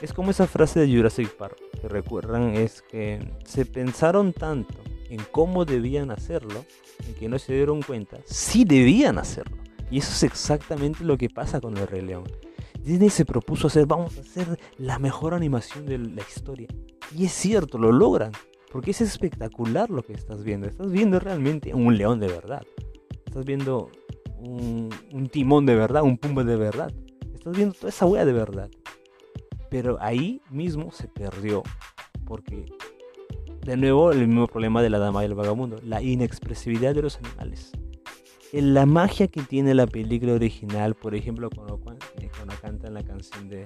[0.00, 5.20] Es como esa frase de Jurassic Park, que recuerdan, es que se pensaron tanto en
[5.32, 6.64] cómo debían hacerlo,
[7.06, 9.56] en que no se dieron cuenta si debían hacerlo.
[9.90, 12.24] Y eso es exactamente lo que pasa con el Rey León.
[12.82, 16.68] Disney se propuso hacer, vamos a hacer la mejor animación de la historia.
[17.16, 18.32] Y es cierto, lo logran.
[18.72, 20.68] Porque es espectacular lo que estás viendo.
[20.68, 22.62] Estás viendo realmente un león de verdad.
[23.26, 23.90] Estás viendo
[24.38, 24.90] un,
[25.30, 26.92] timón de verdad, un pumba de verdad.
[27.34, 28.70] Estás viendo toda esa wea de verdad.
[29.70, 31.64] Pero ahí mismo se perdió.
[32.24, 32.64] Porque,
[33.66, 35.78] de nuevo, el mismo problema de la dama y el vagabundo.
[35.82, 37.72] La inexpresividad de los animales
[38.52, 42.04] la magia que tiene la película original, por ejemplo, cuando, cuando,
[42.60, 43.64] cantan la canción de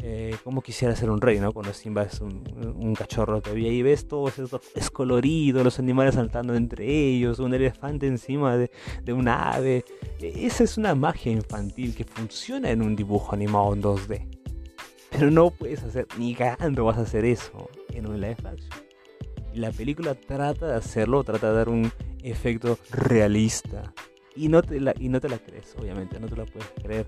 [0.00, 1.52] eh, Cómo quisiera ser un rey, ¿no?
[1.52, 2.44] Cuando Simba es un,
[2.76, 7.52] un cachorro todavía y ves todo eso, es colorido, los animales saltando entre ellos, un
[7.52, 8.70] elefante encima de,
[9.02, 9.84] de una ave.
[10.20, 14.28] Esa es una magia infantil que funciona en un dibujo animado en 2D.
[15.10, 18.70] Pero no puedes hacer, ni cagando vas a hacer eso en un live action.
[19.54, 21.90] La película trata de hacerlo, trata de dar un
[22.22, 23.92] efecto realista.
[24.38, 27.06] Y no, te la, y no te la crees, obviamente, no te la puedes creer.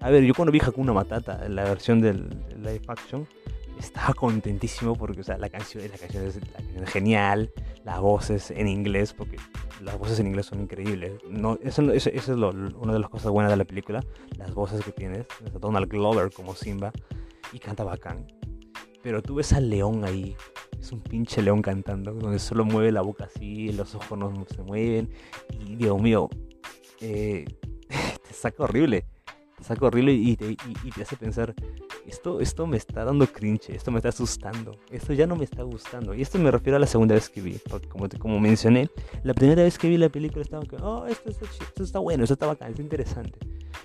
[0.00, 3.28] A ver, yo cuando vi Hakuna Matata, la versión del, live action,
[3.78, 6.40] estaba contentísimo porque, o sea, la canción, la canción, es,
[6.90, 7.50] genial,
[7.84, 9.36] las voces en inglés, porque
[9.82, 11.12] las voces en inglés son increíbles.
[11.28, 14.02] No, eso, eso, es lo, una de las cosas buenas de la película,
[14.38, 15.26] las voces que tienes.
[15.60, 16.92] Donald Glover como Simba
[17.52, 18.26] y canta bacán.
[19.02, 20.36] Pero tú ves al león ahí
[20.78, 24.62] Es un pinche león cantando, donde solo mueve la boca así, los ojos no se
[24.62, 25.10] mueven.
[25.58, 26.30] Y Dios mío,
[27.00, 27.44] eh,
[27.88, 29.04] te saca horrible.
[29.56, 31.54] Te saca horrible y te, y te hace pensar,
[32.06, 35.62] esto, esto me está dando cringe, esto me está asustando, esto ya no me está
[35.62, 36.14] gustando.
[36.14, 38.90] Y esto me refiero a la segunda vez que vi, porque como, como mencioné,
[39.22, 42.34] la primera vez que vi la película estaba que, oh, esto, esto está bueno, esto
[42.34, 43.38] está bacán, está interesante.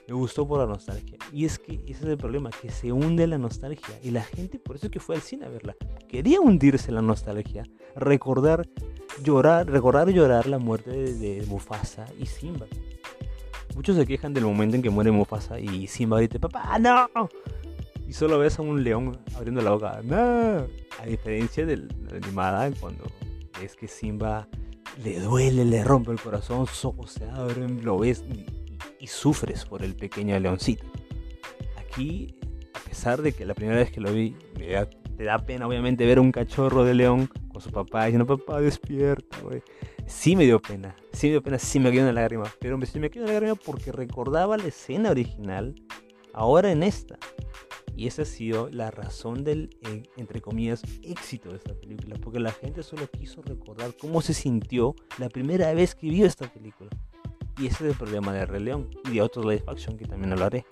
[0.08, 1.18] Me gustó por la nostalgia.
[1.32, 4.00] Y es que ese es el problema, que se hunde la nostalgia.
[4.04, 5.76] Y la gente, por eso que fue al cine a verla,
[6.08, 7.64] quería hundirse la nostalgia,
[7.96, 8.68] recordar,
[9.24, 12.68] llorar, recordar y llorar la muerte de, de Mufasa y Simba.
[13.76, 17.08] Muchos se quejan del momento en que muere Mufasa y Simba dice, papá, no,
[18.08, 20.02] y solo ves a un león abriendo la boca.
[20.04, 20.68] ¡No!
[21.00, 23.04] A diferencia de la animada, cuando
[23.60, 24.48] ves que Simba
[25.04, 28.24] le duele, le rompe el corazón, sus ojos se abren, lo ves
[29.00, 30.84] y, sufres por el pequeño leoncito.
[31.78, 32.40] Aquí,
[32.74, 35.68] a pesar de que la primera vez que lo vi, me da, te da pena
[35.68, 39.62] obviamente ver un cachorro de león con su papá diciendo, papá, despierta, güey.
[40.08, 43.00] Sí me dio pena, sí me dio pena, sí me quedó una lágrima, pero sí
[43.00, 45.76] me quedó una lágrima porque recordaba la escena original,
[46.34, 47.18] ahora en esta.
[47.96, 52.18] Y esa ha sido la razón del, eh, entre comillas, éxito de esta película.
[52.22, 56.52] Porque la gente solo quiso recordar cómo se sintió la primera vez que vio esta
[56.52, 56.90] película.
[57.58, 60.34] Y ese es el problema de Rey León y de otros live action que también
[60.34, 60.66] hablaré.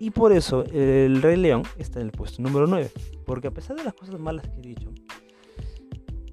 [0.00, 2.90] Y por eso el Rey León está en el puesto número 9.
[3.24, 4.90] Porque a pesar de las cosas malas que he dicho,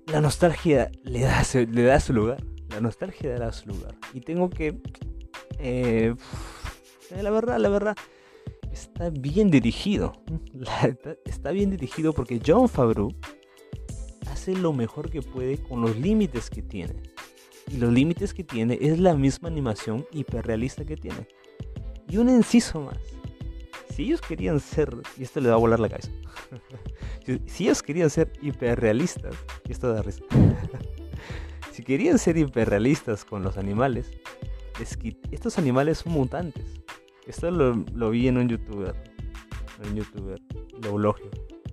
[0.07, 2.43] la nostalgia le da, su lugar.
[2.69, 3.95] La nostalgia le da su lugar.
[4.13, 4.79] Y tengo que...
[5.59, 6.15] Eh,
[7.21, 7.95] la verdad, la verdad
[8.71, 10.13] está bien dirigido.
[11.25, 13.13] está bien dirigido porque John Favreau
[14.29, 17.01] hace lo mejor que puede con los límites que tiene.
[17.69, 21.27] Y los límites que tiene es la misma animación hiperrealista que tiene.
[22.07, 22.97] Y un inciso más.
[23.93, 26.11] Si ellos querían ser, y esto le va a volar la cabeza.
[27.45, 29.35] si ellos querían ser hiperrealistas,
[29.67, 30.23] esto da risa.
[31.71, 34.11] si querían ser hiperrealistas con los animales,
[35.31, 36.65] estos animales son mutantes.
[37.25, 38.95] Esto lo, vi en un youtuber,
[39.83, 40.39] un youtuber,
[40.81, 41.29] Loulogio,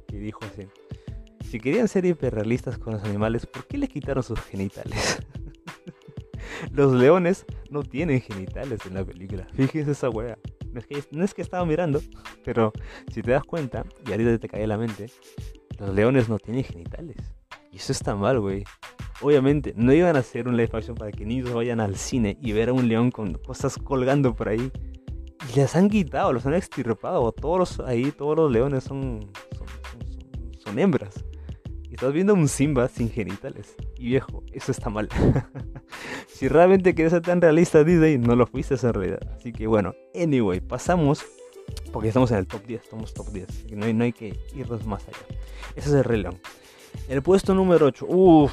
[0.08, 0.66] que dijo así.
[1.48, 5.18] Si querían ser hiperrealistas con los animales, ¿por qué les quitaron sus genitales?
[6.72, 9.46] los leones no tienen genitales en la película.
[9.54, 10.36] Fíjese esa wea.
[10.74, 12.00] No es, que, estaba mirando,
[12.44, 12.72] pero
[13.12, 15.10] si te das cuenta, y ahorita te cae la mente,
[15.78, 17.16] los leones no tienen genitales.
[17.70, 18.64] Y eso está mal, güey.
[19.20, 22.52] Obviamente, no iban a hacer un live action para que niños vayan al cine y
[22.52, 24.70] ver a un león con cosas colgando por ahí
[25.54, 27.30] les han quitado, los han extirpado.
[27.32, 29.30] Todos los, ahí, todos los leones son,
[30.64, 31.24] son, hembras.
[31.94, 33.76] Estás viendo un Simba sin genitales.
[33.96, 35.08] Y viejo, eso está mal.
[36.26, 39.20] si realmente quieres ser tan realista Disney, no lo fuiste en realidad.
[39.36, 41.24] Así que bueno, anyway, pasamos.
[41.92, 43.70] Porque estamos en el top 10, estamos top 10.
[43.76, 45.38] No hay, no hay que irnos más allá.
[45.76, 46.24] Ese es el Rey.
[47.08, 48.06] El puesto número 8.
[48.08, 48.52] Uff.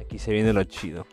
[0.00, 1.04] Aquí se viene lo chido.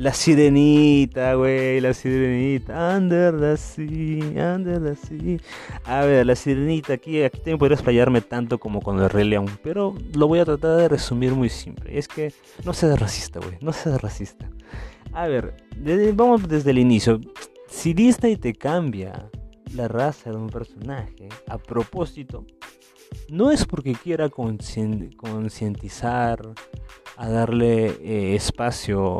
[0.00, 2.96] La sirenita, güey, la sirenita.
[2.96, 5.36] Under the sea, under the sea.
[5.84, 9.44] A ver, la sirenita, aquí, aquí también podría explayarme tanto como con el Rey León,
[9.62, 11.98] pero lo voy a tratar de resumir muy simple.
[11.98, 12.32] Es que
[12.64, 14.48] no seas racista, güey, no seas racista.
[15.12, 15.54] A ver,
[16.14, 17.20] vamos desde el inicio.
[17.68, 19.28] Si Disney te cambia
[19.74, 22.46] la raza de un personaje a propósito,
[23.28, 26.40] no es porque quiera concientizar,
[27.18, 29.18] a darle eh, espacio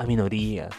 [0.00, 0.74] a minorías.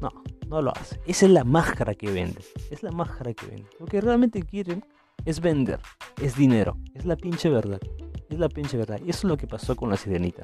[0.00, 0.10] No,
[0.48, 0.98] no lo hace.
[1.06, 2.42] Esa es la máscara que vende.
[2.70, 3.66] Es la máscara que vende.
[3.78, 4.82] Lo que realmente quieren
[5.26, 5.78] es vender.
[6.20, 6.78] Es dinero.
[6.94, 7.80] Es la pinche verdad.
[8.30, 8.98] Es la pinche verdad.
[9.04, 10.42] Y eso es lo que pasó con la sirenita.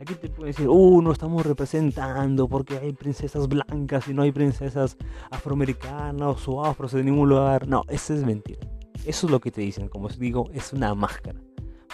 [0.00, 4.32] Aquí te pueden decir, uh, no estamos representando porque hay princesas blancas y no hay
[4.32, 4.96] princesas
[5.30, 7.68] afroamericanas o afros en ningún lugar.
[7.68, 8.66] No, eso es mentira.
[9.04, 9.88] Eso es lo que te dicen.
[9.88, 11.38] Como os digo, es una máscara.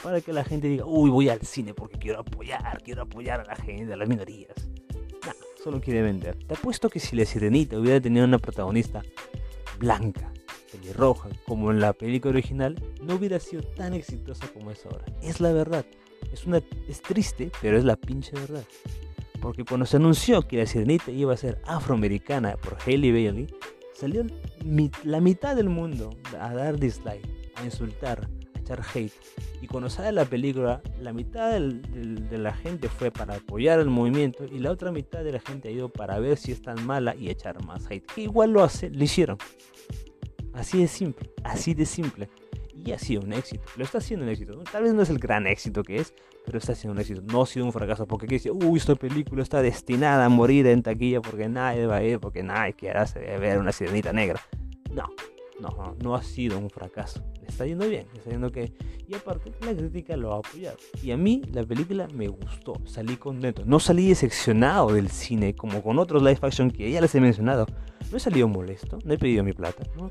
[0.04, 3.44] Para que la gente diga, uy, voy al cine porque quiero apoyar, quiero apoyar a
[3.44, 4.54] la gente, a las minorías
[5.62, 6.36] solo quiere vender.
[6.44, 9.02] Te apuesto que si la sirenita hubiera tenido una protagonista
[9.78, 10.32] blanca,
[10.70, 15.04] pelirroja, como en la película original, no hubiera sido tan exitosa como es ahora.
[15.22, 15.84] Es la verdad.
[16.32, 18.64] Es, una, es triste, pero es la pinche verdad.
[19.40, 23.46] Porque cuando se anunció que la sirenita iba a ser afroamericana por Hailey Bailey,
[23.94, 24.24] salió
[25.04, 28.28] la mitad del mundo a dar dislike, a insultar,
[28.94, 29.12] hate.
[29.60, 34.44] Y cuando sale la película, la mitad de la gente fue para apoyar el movimiento
[34.44, 37.14] y la otra mitad de la gente ha ido para ver si es tan mala
[37.16, 38.06] y echar más hate.
[38.14, 39.38] Que igual lo hace, lo hicieron.
[40.52, 42.28] Así de simple, así de simple.
[42.84, 43.64] Y ha sido un éxito.
[43.76, 44.62] Lo está haciendo un éxito.
[44.70, 46.14] Tal vez no es el gran éxito que es,
[46.44, 47.22] pero está siendo un éxito.
[47.22, 48.06] No ha sido un fracaso.
[48.06, 51.96] Porque aquí dice, uy, esta película está destinada a morir en taquilla porque nadie va
[51.96, 53.00] a ir, porque nadie quiere
[53.38, 54.40] ver una sirenita negra.
[54.92, 55.04] No,
[55.60, 58.72] no, no ha sido un fracaso está yendo bien, está yendo que...
[59.06, 60.76] Y aparte, la crítica lo ha apoyado.
[61.02, 63.62] Y a mí la película me gustó, salí contento.
[63.64, 67.66] No salí decepcionado del cine como con otros live action que ya les he mencionado.
[68.10, 70.10] No he salido molesto, no he pedido mi plata, no,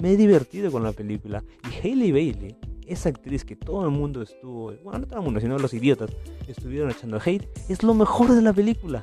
[0.00, 1.42] me he divertido con la película.
[1.70, 2.56] Y Hailey Bailey,
[2.86, 6.10] esa actriz que todo el mundo estuvo, bueno, no todo el mundo, sino los idiotas,
[6.46, 9.02] estuvieron echando hate, es lo mejor de la película.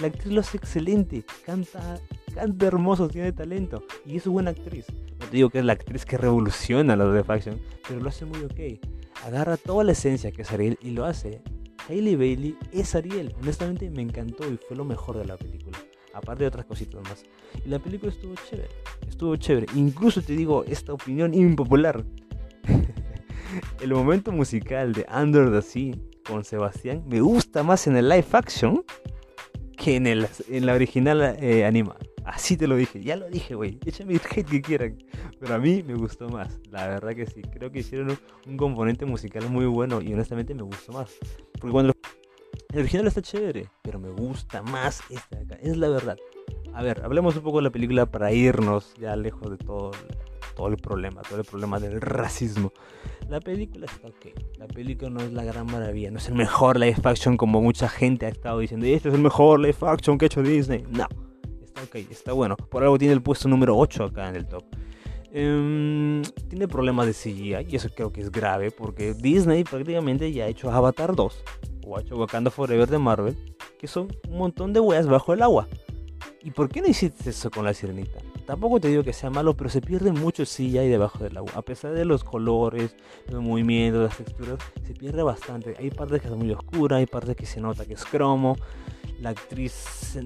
[0.00, 1.98] La actriz lo hace excelente, canta,
[2.38, 4.86] hermoso, tiene talento y es buena actriz.
[5.20, 8.24] No te digo que es la actriz que revoluciona los de Faction, pero lo hace
[8.24, 8.80] muy ok.
[9.24, 11.42] Agarra toda la esencia que es Ariel y lo hace.
[11.88, 13.34] Hailey Bailey es Ariel.
[13.40, 15.78] Honestamente me encantó y fue lo mejor de la película.
[16.14, 17.24] Aparte de otras cositas más.
[17.64, 18.68] Y la película estuvo chévere.
[19.08, 19.66] Estuvo chévere.
[19.74, 22.04] Incluso te digo esta opinión impopular.
[23.80, 25.94] el momento musical de Under the Sea
[26.26, 28.84] con Sebastián me gusta más en el live action
[29.76, 31.64] que en, el, en la original eh.
[32.28, 33.78] Así te lo dije, ya lo dije, güey.
[33.86, 34.98] Échame el hate que quieran.
[35.40, 37.40] Pero a mí me gustó más, la verdad que sí.
[37.40, 41.16] Creo que hicieron un, componente musical muy bueno y honestamente me gustó más.
[41.58, 41.94] Porque cuando
[42.74, 45.58] el original está chévere, pero me gusta más esta de acá.
[45.62, 46.18] Es la verdad.
[46.74, 49.92] A ver, hablemos un poco de la película para irnos ya lejos de todo
[50.54, 52.72] todo el problema, todo el problema del racismo.
[53.28, 56.80] La película está ok, la película no es la gran maravilla, no es el mejor
[56.80, 60.24] live action como mucha gente ha estado diciendo, este es el mejor live action que
[60.24, 60.84] ha hecho Disney.
[60.90, 61.06] No,
[61.84, 62.56] ok, está bueno.
[62.56, 64.64] Por algo tiene el puesto número 8 acá en el top.
[65.30, 70.44] Em, tiene problemas de CGI y eso creo que es grave porque Disney prácticamente ya
[70.44, 71.44] ha hecho Avatar 2
[71.86, 73.36] o ha hecho Wakanda Forever de Marvel,
[73.78, 75.68] que son un montón de weas bajo el agua.
[76.42, 78.20] ¿Y por qué no hiciste eso con la sirenita?
[78.46, 81.52] Tampoco te digo que sea malo, pero se pierde mucho hay debajo del agua.
[81.54, 82.96] A pesar de los colores,
[83.30, 85.74] los movimientos, las texturas, se pierde bastante.
[85.78, 88.56] Hay partes que son muy oscuras, hay partes que se nota que es cromo.
[89.20, 90.16] La actriz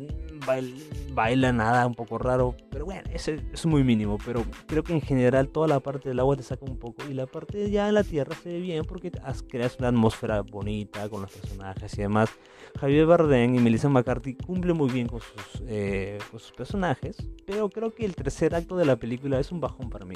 [1.15, 4.19] baila, nada un poco raro, pero bueno, eso es muy mínimo.
[4.25, 7.15] Pero creo que en general toda la parte del agua te saca un poco y
[7.15, 9.11] la parte ya en la tierra se ve bien porque
[9.49, 12.31] creas una atmósfera bonita con los personajes y demás.
[12.79, 17.17] Javier Bardem y Melissa McCarthy cumplen muy bien con sus, eh, con sus personajes,
[17.47, 20.15] pero creo que el tercer acto de la película es un bajón para mí.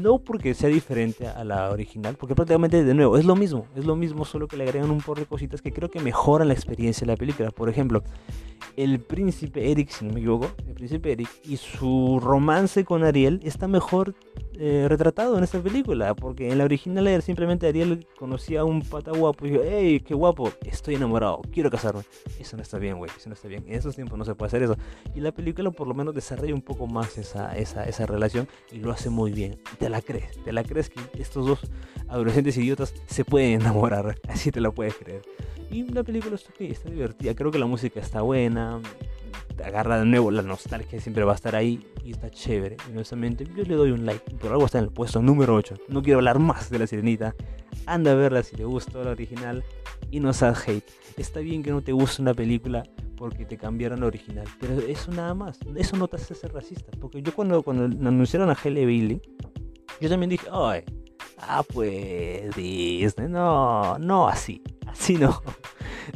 [0.00, 3.84] No porque sea diferente a la original, porque prácticamente de nuevo es lo mismo, es
[3.84, 6.54] lo mismo, solo que le agregan un par de cositas que creo que mejoran la
[6.54, 7.50] experiencia de la película.
[7.50, 8.02] Por ejemplo,
[8.76, 13.40] el príncipe Eric, si no me equivoco, el príncipe Eric y su romance con Ariel
[13.42, 14.14] está mejor
[14.60, 18.82] eh, retratado en esta película, porque en la original era simplemente Ariel conocía a un
[18.82, 21.87] pata guapo y dijo, hey, qué guapo, estoy enamorado, quiero casarme.
[22.38, 23.64] Eso no está bien, güey, eso no está bien.
[23.66, 24.76] En esos tiempos no se puede hacer eso.
[25.14, 28.78] Y la película por lo menos desarrolla un poco más esa, esa, esa relación y
[28.78, 29.58] lo hace muy bien.
[29.78, 31.60] Te la crees, te la crees que estos dos
[32.08, 35.22] adolescentes idiotas se pueden enamorar, así te la puedes creer.
[35.70, 38.80] Y la película está, está divertida, creo que la música está buena,
[39.64, 42.76] agarra de nuevo la nostalgia, siempre va a estar ahí y está chévere.
[42.90, 44.36] honestamente, yo le doy un like.
[44.36, 45.76] Por algo está en el puesto número 8.
[45.88, 47.34] No quiero hablar más de la sirenita.
[47.86, 49.64] Anda a verla si te gustó la original
[50.10, 50.88] y no seas hate.
[51.16, 52.84] Está bien que no te guste una película
[53.16, 55.58] porque te cambiaron la original, pero eso nada más.
[55.74, 56.90] Eso no te hace ser racista.
[57.00, 59.20] Porque yo cuando, cuando anunciaron a Halle Bailey,
[60.00, 60.84] yo también dije, ay,
[61.38, 65.42] ah, pues Disney, no, no así, así no.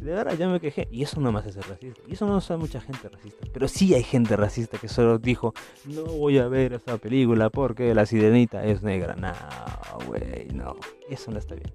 [0.00, 0.88] De verdad, yo me quejé.
[0.90, 2.00] Y eso no me hace ser racista.
[2.09, 3.46] Y eso no hace mucha gente racista.
[3.53, 5.55] Pero sí hay gente racista que solo dijo,
[5.86, 9.14] no voy a ver esa película porque la sirenita es negra.
[9.14, 9.32] No,
[10.07, 10.76] güey, no.
[11.09, 11.72] Eso no está bien.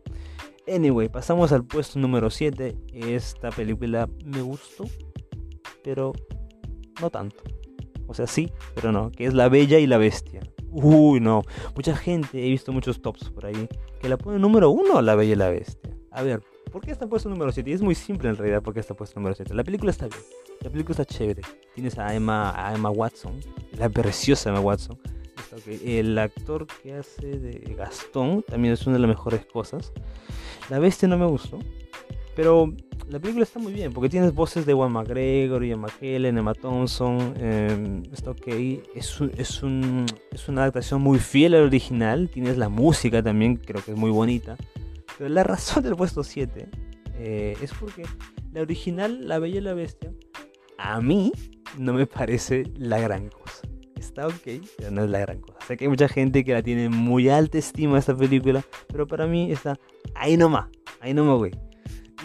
[0.68, 2.76] Anyway, pasamos al puesto número 7.
[2.94, 4.86] Esta película me gustó,
[5.84, 6.14] pero
[7.00, 7.44] no tanto.
[8.08, 9.12] O sea, sí, pero no.
[9.12, 10.42] Que es La Bella y la Bestia.
[10.72, 11.44] Uy, no.
[11.76, 13.68] Mucha gente, he visto muchos tops por ahí,
[14.00, 15.98] que la pone número 1 La Bella y la Bestia.
[16.12, 16.42] A ver,
[16.72, 17.70] ¿Por qué está puesto número 7?
[17.70, 19.54] Y es muy simple en realidad por qué está puesto número 7.
[19.54, 20.20] La película está bien.
[20.62, 21.42] La película está chévere.
[21.74, 23.40] Tienes a Emma, a Emma Watson,
[23.78, 25.00] la preciosa Emma Watson.
[25.84, 29.94] El actor que hace de Gastón también es una de las mejores cosas.
[30.70, 31.58] La bestia no me gustó.
[32.38, 32.72] Pero
[33.10, 37.34] la película está muy bien porque tienes voces de Juan McGregor, Ian McKellen, Emma Thompson.
[37.36, 38.48] Eh, está ok.
[38.94, 42.30] Es, es, un, es una adaptación muy fiel al original.
[42.30, 44.56] Tienes la música también, creo que es muy bonita.
[45.18, 46.70] Pero la razón del puesto 7
[47.16, 48.04] eh, es porque
[48.54, 50.14] la original, La Bella y la Bestia,
[50.78, 51.32] a mí
[51.76, 53.68] no me parece la gran cosa.
[53.96, 55.58] Está ok, pero no es la gran cosa.
[55.66, 59.26] Sé que hay mucha gente que la tiene muy alta estima esta película, pero para
[59.26, 59.80] mí está
[60.14, 60.68] ahí nomás,
[61.02, 61.67] ahí nomás, güey.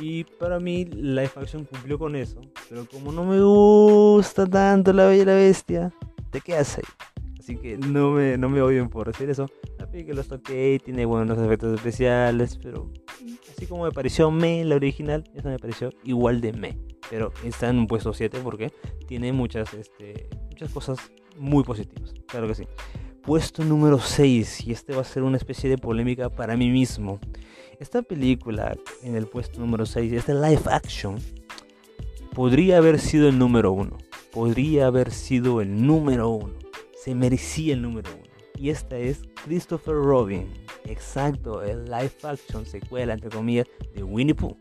[0.00, 5.06] Y para mí la Action cumplió con eso, pero como no me gusta tanto La
[5.06, 5.92] Bella y la Bestia,
[6.30, 6.84] te quedas ahí.
[7.38, 9.50] Así que no me, no me oyen por decir eso.
[9.78, 10.50] La película está ok,
[10.84, 12.90] tiene buenos efectos especiales, pero
[13.50, 16.78] así como me pareció me la original, esa me pareció igual de me.
[17.10, 18.72] Pero está en un puesto 7 porque
[19.08, 20.98] tiene muchas, este, muchas cosas
[21.36, 22.14] muy positivas.
[22.26, 22.64] Claro que sí.
[23.22, 27.18] puesto número 6, y este va a ser una especie de polémica para mí mismo.
[27.82, 31.18] Esta película en el puesto número 6, este live action,
[32.32, 33.98] podría haber sido el número 1.
[34.30, 36.54] Podría haber sido el número 1.
[36.94, 38.22] Se merecía el número 1.
[38.56, 40.46] Y esta es Christopher Robin.
[40.84, 44.56] Exacto, el live action secuela, entre comillas, de Winnie Pooh.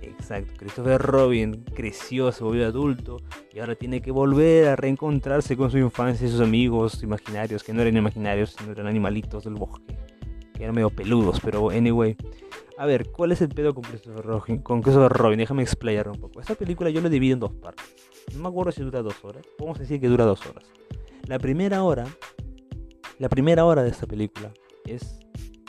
[0.00, 3.18] Exacto, Christopher Robin creció, se volvió adulto
[3.52, 7.74] y ahora tiene que volver a reencontrarse con su infancia y sus amigos imaginarios, que
[7.74, 9.94] no eran imaginarios, sino eran animalitos del bosque,
[10.54, 12.16] que eran medio peludos, pero anyway.
[12.78, 14.58] A ver, ¿cuál es el pedo con Christopher Robin?
[14.58, 16.40] Con Christopher Robin, déjame explayar un poco.
[16.40, 17.86] Esta película yo la divido en dos partes.
[18.34, 19.46] No me acuerdo si dura dos horas.
[19.58, 20.64] Vamos a decir que dura dos horas.
[21.26, 22.06] La primera hora,
[23.18, 24.52] la primera hora de esta película
[24.84, 25.18] es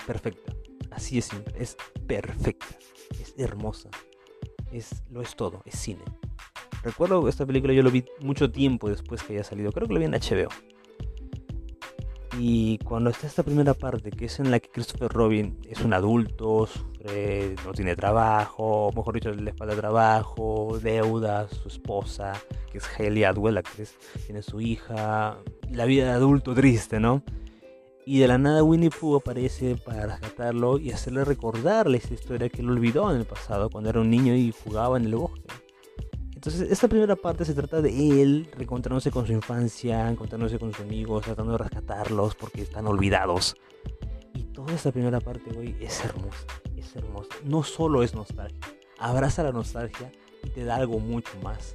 [0.06, 0.54] perfecta.
[0.92, 1.78] Así es simple, es
[2.08, 2.76] perfecta,
[3.22, 3.90] es hermosa,
[4.72, 6.04] es, lo es todo, es cine.
[6.84, 10.00] Recuerdo esta película yo lo vi mucho tiempo después que haya salido, creo que lo
[10.00, 10.50] vi en HBO.
[12.40, 15.94] Y cuando está esta primera parte, que es en la que Christopher Robin es un
[15.94, 22.34] adulto, sufre, no tiene trabajo, mejor dicho, le falta trabajo, deudas, su esposa,
[22.72, 25.38] que es Haley Atwell, la actriz, tiene su hija,
[25.72, 27.24] la vida de adulto triste, ¿no?
[28.06, 32.62] Y de la nada Winnie Pooh aparece para rescatarlo y hacerle recordarle esa historia que
[32.62, 35.67] él olvidó en el pasado, cuando era un niño y jugaba en el bosque.
[36.48, 40.86] Entonces, esta primera parte se trata de él reencontrándose con su infancia, encontrándose con sus
[40.86, 43.58] amigos, tratando de rescatarlos porque están olvidados.
[44.34, 46.46] Y toda esta primera parte, güey, es hermosa,
[46.78, 47.36] es hermosa.
[47.44, 48.62] No solo es nostalgia,
[48.98, 50.10] abraza la nostalgia
[50.42, 51.74] y te da algo mucho más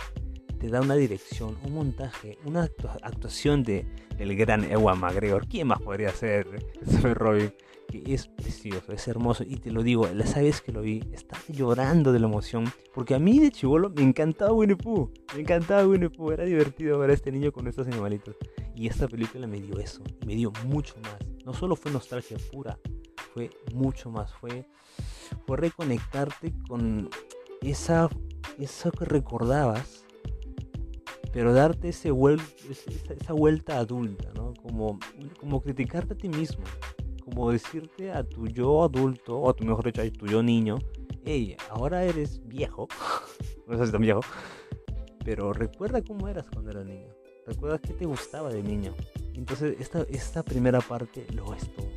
[0.62, 2.70] te da una dirección, un montaje, una
[3.02, 3.84] actuación de,
[4.16, 5.48] del gran Ewan McGregor.
[5.48, 6.46] ¿Quién más podría ser
[7.14, 7.52] Robin?
[7.88, 9.42] Que es precioso, es hermoso.
[9.42, 12.72] Y te lo digo, la vez que lo vi, estaba llorando de la emoción.
[12.94, 15.10] Porque a mí de chivolo me encantaba Winnie Pooh.
[15.34, 16.30] Me encantaba Winnie Pooh.
[16.30, 18.36] Era divertido ver a este niño con estos animalitos.
[18.76, 20.04] Y esta película me dio eso.
[20.24, 21.16] Me dio mucho más.
[21.44, 22.78] No solo fue nostalgia pura,
[23.34, 24.32] fue mucho más.
[24.34, 24.64] Fue,
[25.44, 27.10] fue reconectarte con
[27.62, 28.08] esa,
[28.60, 30.01] eso que recordabas
[31.32, 34.52] pero darte ese esa, vuelta adulta, ¿no?
[34.62, 34.98] Como,
[35.40, 36.64] como criticarte a ti mismo,
[37.24, 40.78] como decirte a tu yo adulto, o a tu mejor dicho, a tu yo niño,
[41.24, 42.88] hey, ahora eres viejo,
[43.66, 44.20] no sé si tan viejo,
[45.24, 47.08] pero recuerda cómo eras cuando eras niño,
[47.46, 48.94] recuerda qué te gustaba de niño.
[49.34, 51.88] Entonces, esta, esta primera parte lo es todo.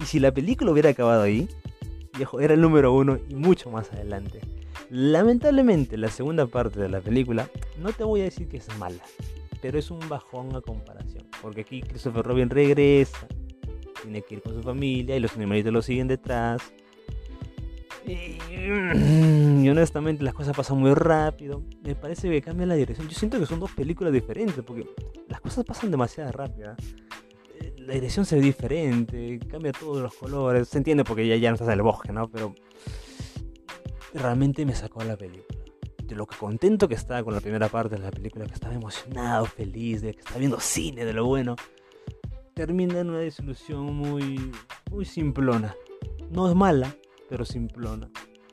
[0.00, 1.46] Y si la película hubiera acabado ahí,
[2.16, 4.40] viejo, era el número uno y mucho más adelante.
[4.94, 9.02] Lamentablemente, la segunda parte de la película, no te voy a decir que es mala,
[9.62, 11.24] pero es un bajón a comparación.
[11.40, 13.26] Porque aquí Christopher Robin regresa,
[14.02, 16.74] tiene que ir con su familia y los animalitos lo siguen detrás.
[18.06, 21.62] Y, honestamente las cosas pasan muy rápido.
[21.82, 23.08] Me parece que cambia la dirección.
[23.08, 24.86] Yo siento que son dos películas diferentes porque
[25.26, 26.76] las cosas pasan demasiado rápido.
[27.62, 27.72] ¿eh?
[27.78, 30.68] La dirección se ve diferente, cambia todos los colores.
[30.68, 32.28] Se entiende porque ya, ya no estás en el bosque, ¿no?
[32.28, 32.54] Pero
[34.14, 35.58] realmente me sacó la película.
[36.02, 38.74] De lo que contento que estaba con la primera parte de la película, que estaba
[38.74, 41.56] emocionado, feliz, de que estaba viendo cine, de lo bueno,
[42.54, 44.52] termina en una desilusión muy,
[44.90, 45.74] muy simplona.
[46.30, 46.94] No es mala,
[47.28, 48.10] pero simplona.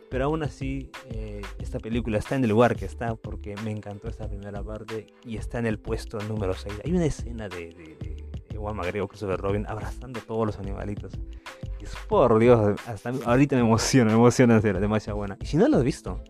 [0.10, 4.08] Pero aún así, eh, esta película está en el lugar que está porque me encantó
[4.08, 6.82] esta primera parte y está en el puesto número 6.
[6.84, 8.19] Hay una escena de,
[8.60, 11.14] Juan Magrego, Christopher Robin, abrazando todos los animalitos
[12.08, 12.80] por Dios,
[13.26, 15.38] ahorita me emociona, me emociona ser demasiado buena.
[15.42, 16.22] Y si no la has visto,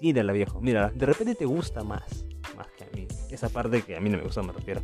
[0.00, 0.90] mírala viejo, mírala.
[0.90, 2.24] De repente te gusta más,
[2.56, 3.06] más que a mí.
[3.30, 4.82] Esa parte que a mí no me gusta, me refiero.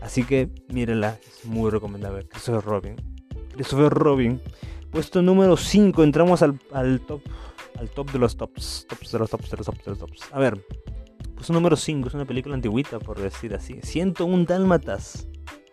[0.00, 2.26] Así que mírala, es muy recomendable.
[2.28, 2.96] Christopher Robin.
[3.52, 4.40] Christopher Robin.
[4.90, 7.22] Puesto número 5, entramos al, al top.
[7.78, 8.86] Al top de los tops.
[8.88, 10.28] Tops de los tops de los tops de los tops.
[10.32, 10.64] A ver.
[11.34, 13.80] Puesto número 5, es una película antiguita, por decir así.
[13.82, 15.26] 101 Dálmatas.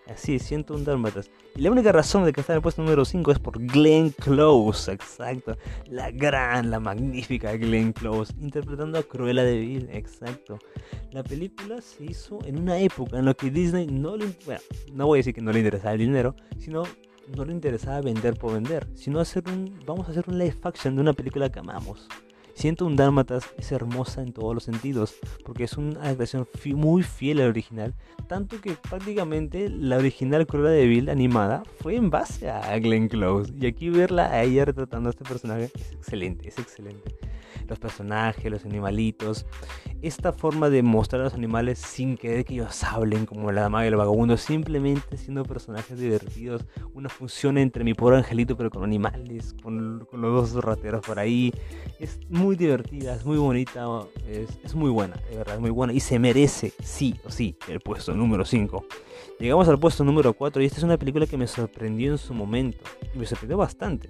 [0.09, 1.29] Así, 101 dálmatas.
[1.55, 4.09] Y la única razón de que está en el puesto número 5 es por Glenn
[4.09, 5.55] Close, exacto.
[5.87, 10.57] La gran, la magnífica Glenn Close, interpretando a Cruella de Vil, exacto.
[11.11, 14.35] La película se hizo en una época en la que Disney no le...
[14.45, 14.61] Bueno,
[14.93, 16.83] no voy a decir que no le interesaba el dinero, sino
[17.35, 19.79] no le interesaba vender por vender, sino hacer un...
[19.85, 22.07] Vamos a hacer un live action de una película que amamos.
[22.59, 26.45] Siento un Dálmatas es hermosa en todos los sentidos, porque es una adaptación
[26.75, 27.95] muy fiel al original,
[28.27, 33.53] tanto que prácticamente la original Cruella de Vil animada fue en base a Glenn Close,
[33.57, 37.28] y aquí verla a ella retratando a este personaje es excelente, es excelente.
[37.67, 39.45] Los personajes, los animalitos,
[40.01, 43.83] esta forma de mostrar a los animales sin querer que ellos hablen como la dama
[43.83, 48.83] y el vagabundo, simplemente siendo personajes divertidos, una función entre mi pobre angelito pero con
[48.83, 51.53] animales, con, los dos rateros por ahí,
[51.99, 53.85] es muy divertida, es muy bonita,
[54.27, 57.79] es, muy buena, de verdad, es muy buena y se merece, sí o sí, el
[57.79, 58.85] puesto número 5.
[59.39, 62.33] Llegamos al puesto número 4 y esta es una película que me sorprendió en su
[62.33, 62.79] momento
[63.13, 64.09] me sorprendió bastante.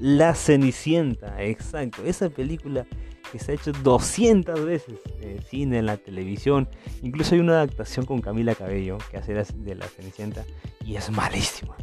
[0.00, 2.86] La Cenicienta, exacto, esa película
[3.30, 6.68] que se ha hecho 200 veces en cine, en la televisión.
[7.02, 10.44] Incluso hay una adaptación con Camila Cabello que hace de la Cenicienta
[10.84, 11.74] y es malísima.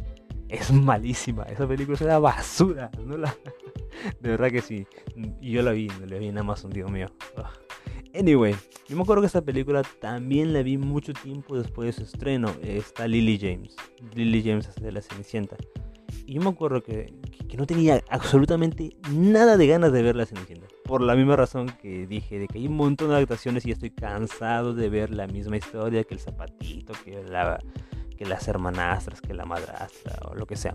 [0.48, 1.42] Es malísima.
[1.44, 2.90] Esa película es una basura.
[3.04, 3.16] ¿no?
[3.16, 3.34] La...
[4.20, 4.86] De verdad que sí.
[5.40, 7.06] Yo la vi, la vi en Amazon, Dios mío.
[8.14, 8.54] Anyway,
[8.88, 12.52] yo me acuerdo que esta película también la vi mucho tiempo después de su estreno.
[12.62, 13.76] Está Lily James.
[14.14, 15.56] Lily James hace de la Cenicienta.
[16.26, 17.12] Y yo me acuerdo que,
[17.48, 20.66] que, no tenía absolutamente nada de ganas de ver la Cenicienta.
[20.84, 23.90] Por la misma razón que dije, de que hay un montón de adaptaciones y estoy
[23.90, 27.58] cansado de ver la misma historia que el zapatito, que, la,
[28.16, 30.72] que las hermanastras, que la madrastra o lo que sea.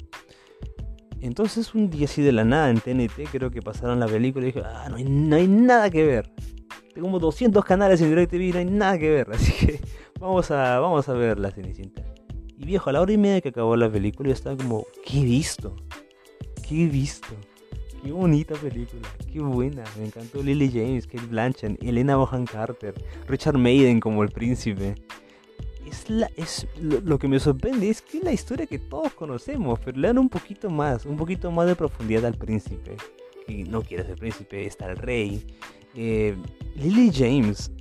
[1.22, 4.52] Entonces un día así de la nada en TNT creo que pasaron la película y
[4.52, 6.32] dije, ah, no hay, no hay nada que ver.
[6.94, 9.28] Tengo como 200 canales en DirecTV y no hay nada que ver.
[9.34, 9.80] Así que
[10.20, 12.04] vamos a, vamos a ver la Cenicienta.
[12.58, 15.22] Y viejo, a la hora y media que acabó la película, yo estaba como, ¿qué
[15.22, 15.76] he visto?
[16.68, 17.36] ¿Qué he visto?
[18.02, 19.02] Qué bonita película,
[19.32, 19.84] qué buena.
[19.98, 22.94] Me encantó Lily James, Kate Blanchett, Elena Bohan Carter,
[23.28, 24.96] Richard Maiden como el príncipe.
[25.90, 29.80] Es, la, es lo, que me sorprende es que es la historia que todos conocemos,
[29.84, 32.96] pero le dan un poquito más, un poquito más de profundidad al príncipe.
[33.48, 35.46] Que no quiere ser príncipe, está el rey.
[35.96, 36.36] Eh,
[36.76, 37.72] Lily James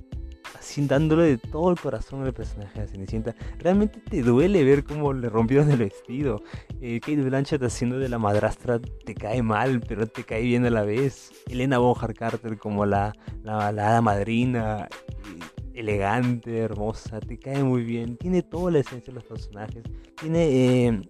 [0.61, 3.35] sin dándole de todo el corazón al personaje de Cenicienta.
[3.59, 6.41] Realmente te duele ver cómo le rompieron el vestido.
[6.81, 10.69] Eh, Kate Blanchett haciendo de la madrastra te cae mal, pero te cae bien a
[10.69, 11.31] la vez.
[11.47, 15.39] Elena Bonham Carter como la, la, la madrina, eh,
[15.73, 18.17] elegante, hermosa, te cae muy bien.
[18.17, 19.83] Tiene toda la esencia de los personajes.
[20.19, 21.01] Tiene eh,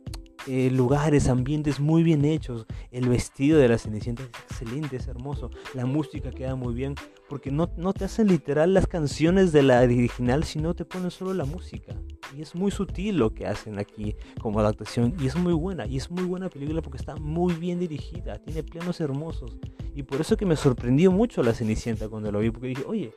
[0.47, 2.65] eh, lugares, ambientes muy bien hechos.
[2.91, 5.49] El vestido de la Cenicienta es excelente, es hermoso.
[5.73, 6.95] La música queda muy bien
[7.27, 11.33] porque no, no te hacen literal las canciones de la original, sino te ponen solo
[11.33, 11.95] la música.
[12.35, 15.87] Y es muy sutil lo que hacen aquí como adaptación y es muy buena.
[15.87, 19.57] Y es muy buena película porque está muy bien dirigida, tiene planos hermosos.
[19.95, 23.13] Y por eso que me sorprendió mucho la Cenicienta cuando lo vi, porque dije, oye,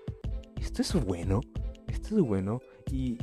[0.60, 1.40] esto es bueno,
[1.88, 2.60] esto es bueno.
[2.90, 3.16] ¿Y,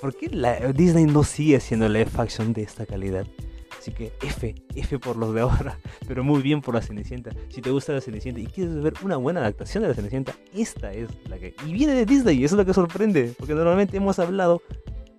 [0.00, 0.28] por qué
[0.74, 3.26] Disney no sigue haciendo la F-Action de esta calidad?
[3.78, 7.30] Así que F, F por los de ahora, pero muy bien por la Cenicienta.
[7.48, 10.92] Si te gusta la Cenicienta y quieres ver una buena adaptación de la Cenicienta, esta
[10.92, 11.54] es la que...
[11.66, 14.62] Y viene de Disney, eso es lo que sorprende, porque normalmente hemos hablado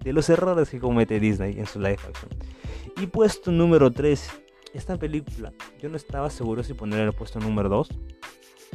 [0.02, 2.32] de los errores que comete Disney en su live action.
[3.02, 4.30] Y puesto número 3,
[4.74, 7.90] esta película, yo no estaba seguro si poner el puesto número 2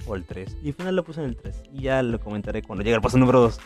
[0.07, 0.59] o el 3.
[0.63, 1.63] Y al final lo puse en el 3.
[1.73, 3.59] Y ya lo comentaré cuando llegue al puesto número 2.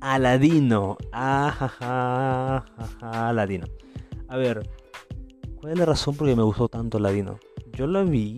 [0.00, 0.96] Aladino.
[1.12, 2.64] Ajaja,
[3.00, 3.66] Aladino.
[4.28, 4.68] A ver,
[5.56, 7.38] ¿cuál es la razón por qué me gustó tanto Aladino?
[7.72, 8.36] Yo la vi.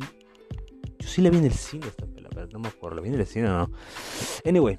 [0.98, 2.96] Yo sí la vi en el cine esta película, pero no me acuerdo.
[2.96, 3.70] ¿La vi en el cine o no?
[4.44, 4.78] Anyway,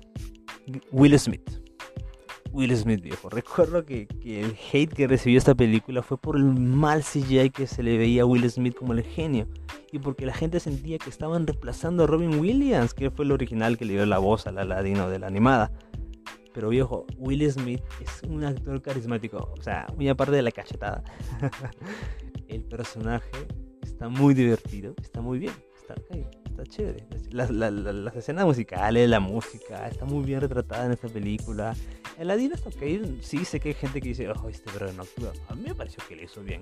[0.91, 1.49] Will Smith.
[2.51, 3.29] Will Smith, viejo.
[3.31, 7.67] Recuerdo que, que, el hate que recibió esta película fue por el mal CGI que
[7.67, 9.47] se le veía a Will Smith como el genio.
[9.91, 13.77] Y porque la gente sentía que estaban reemplazando a Robin Williams, que fue el original
[13.77, 15.71] que le dio la voz al Aladino de la animada.
[16.53, 19.53] Pero viejo, Will Smith es un actor carismático.
[19.57, 21.03] O sea, muy aparte de la cachetada.
[22.47, 23.29] el personaje
[23.83, 25.95] está muy divertido, está muy bien, está,
[26.45, 27.07] está chévere.
[27.31, 31.75] Las, las, escenas musicales, la música, está muy bien retratada en esta película.
[32.17, 33.21] El Ladino está ok.
[33.21, 35.31] Sí, sé que hay gente que dice, oh, este bro no actúa.
[35.49, 36.61] A mí me pareció que le hizo bien.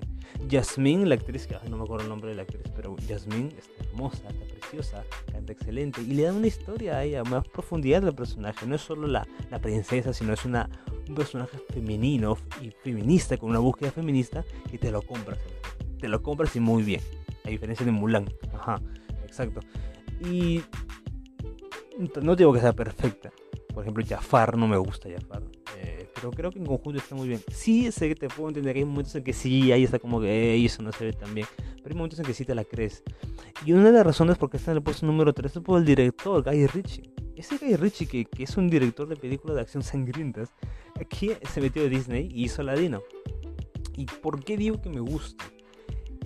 [0.50, 3.84] Jasmine, la actriz, que no me acuerdo el nombre de la actriz, pero Jasmine está
[3.84, 6.02] hermosa, está preciosa, canta excelente.
[6.02, 8.66] Y le da una historia a ella, más profundidad al personaje.
[8.66, 10.68] No es solo la, la princesa, sino es una,
[11.08, 15.38] un personaje femenino y feminista, con una búsqueda feminista, que te lo compras.
[15.98, 17.00] Te lo compras y muy bien.
[17.44, 18.28] A diferencia de Mulan.
[18.52, 18.82] Ajá,
[19.24, 19.60] exacto.
[20.20, 20.62] Y
[22.20, 23.32] no digo que sea perfecta,
[23.76, 25.42] por ejemplo, Jafar no me gusta Jafar.
[25.76, 27.42] Eh, pero creo que en conjunto está muy bien.
[27.52, 30.18] Sí, sé que te puedo entender que hay momentos en que sí, ahí está como
[30.18, 31.46] que eso no se ve tan bien.
[31.58, 33.02] Pero hay momentos en que sí te la crees.
[33.66, 35.78] Y una de las razones por qué está en el puesto número 3 es por
[35.78, 37.02] el director, Guy Ritchie.
[37.36, 40.54] Ese Guy Ritchie, que, que es un director de películas de acción sangrientas,
[40.98, 43.02] aquí se metió de Disney y hizo Ladino.
[43.94, 45.44] ¿Y por qué digo que me gusta?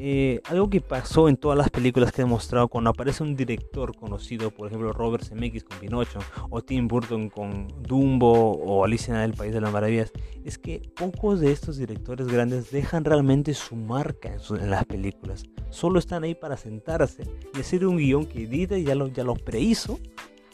[0.03, 3.94] Eh, algo que pasó en todas las películas que he mostrado cuando aparece un director
[3.94, 9.20] conocido, por ejemplo Robert Zemeckis con Pinocho, o Tim Burton con Dumbo, o Alicia en
[9.20, 10.11] el País de las Maravillas,
[10.42, 15.42] es que pocos de estos directores grandes dejan realmente su marca en, las películas.
[15.68, 17.24] Solo están ahí para sentarse
[17.55, 19.98] y hacer un guion que edita y ya lo, ya lo prehizo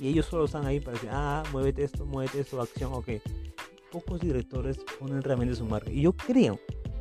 [0.00, 3.10] Y ellos solo están ahí para decir, ah, muévete esto, muévete esto, acción, ok.
[3.92, 5.92] Pocos directores ponen realmente su marca.
[5.92, 6.58] Y yo creo,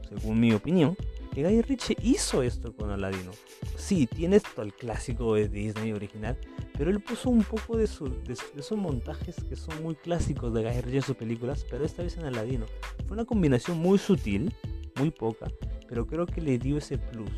[0.07, 0.95] según mi opinión,
[1.35, 3.31] que Guy Ritchie hizo esto con Aladino.
[3.75, 6.37] Sí, tiene esto el clásico de Disney original,
[6.77, 8.09] pero él puso un poco de, su,
[8.57, 12.15] esos montajes que son muy clásicos de Guy Ritchie en sus películas, pero esta vez
[12.17, 12.65] en Aladino.
[13.05, 14.55] Fue una combinación muy sutil,
[14.97, 15.47] muy poca,
[15.89, 17.29] pero creo que le dio ese plus.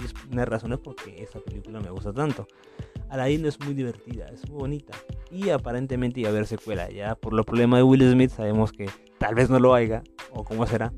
[0.00, 2.46] Y es una razón es porque esa película me gusta tanto.
[3.10, 4.96] Aladdin es muy divertida, es muy bonita.
[5.32, 6.88] Y aparentemente iba a haber secuela.
[6.90, 8.88] Ya por los problemas de Will Smith sabemos que
[9.18, 10.92] tal vez no lo haya, o cómo será.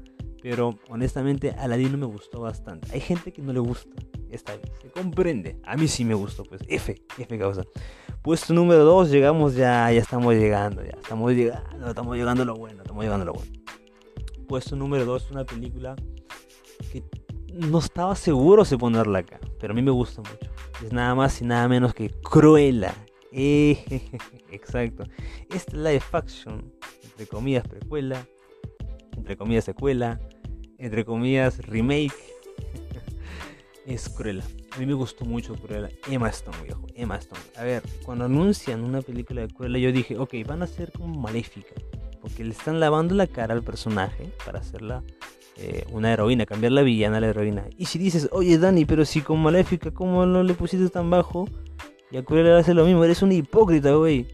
[0.44, 2.86] Pero honestamente Aladdin no me gustó bastante.
[2.92, 3.94] Hay gente que no le gusta.
[4.28, 5.58] Esta vez se comprende.
[5.64, 7.62] A mí sí me gustó, pues F, F causa.
[8.20, 12.56] Puesto número 2, llegamos ya, ya estamos llegando, ya estamos llegando, estamos llegando a lo
[12.56, 13.52] bueno, estamos llegando a lo bueno.
[14.46, 15.96] Puesto número 2, una película
[16.92, 17.02] que
[17.54, 20.50] no estaba seguro si ponerla acá, pero a mí me gusta mucho.
[20.84, 22.94] Es nada más y nada menos que Cruella.
[23.32, 25.04] exacto.
[25.48, 26.70] Este live action,
[27.02, 28.26] entre comillas precuela,
[29.16, 30.20] entre comillas secuela,
[30.84, 32.12] entre comillas remake,
[33.86, 34.44] es Cruella.
[34.72, 35.88] A mí me gustó mucho Cruella.
[36.10, 36.86] Emma Stone, viejo.
[36.94, 37.40] Emma Stone.
[37.56, 41.18] A ver, cuando anuncian una película de Cruella, yo dije, ok, van a ser como
[41.18, 41.74] maléfica.
[42.20, 45.02] Porque le están lavando la cara al personaje para hacerla
[45.56, 47.64] eh, una heroína, cambiar la villana a la heroína.
[47.78, 51.48] Y si dices, oye Dani, pero si con Maléfica, ¿cómo no le pusiste tan bajo?
[52.10, 54.26] Y a Cruella hace lo mismo, eres un hipócrita, güey.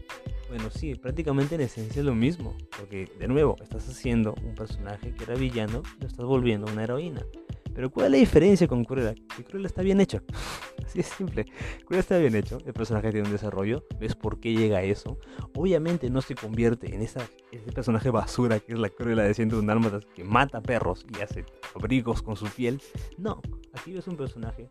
[0.51, 2.53] Bueno, sí, prácticamente en esencia es lo mismo.
[2.77, 7.25] Porque, de nuevo, estás haciendo un personaje que era villano, lo estás volviendo una heroína.
[7.73, 9.15] Pero ¿cuál es la diferencia con Cruella?
[9.33, 10.21] Que Cruella está bien hecho.
[10.85, 11.45] Así es simple.
[11.85, 12.57] Cruella está bien hecho.
[12.65, 13.85] El personaje tiene un desarrollo.
[13.97, 15.17] Ves por qué llega a eso.
[15.55, 19.65] Obviamente no se convierte en esa, ese personaje basura que es la Cruella de 101
[19.65, 22.81] Dálmatas que mata perros y hace abrigos con su piel.
[23.17, 23.41] No.
[23.73, 24.69] Aquí ves un personaje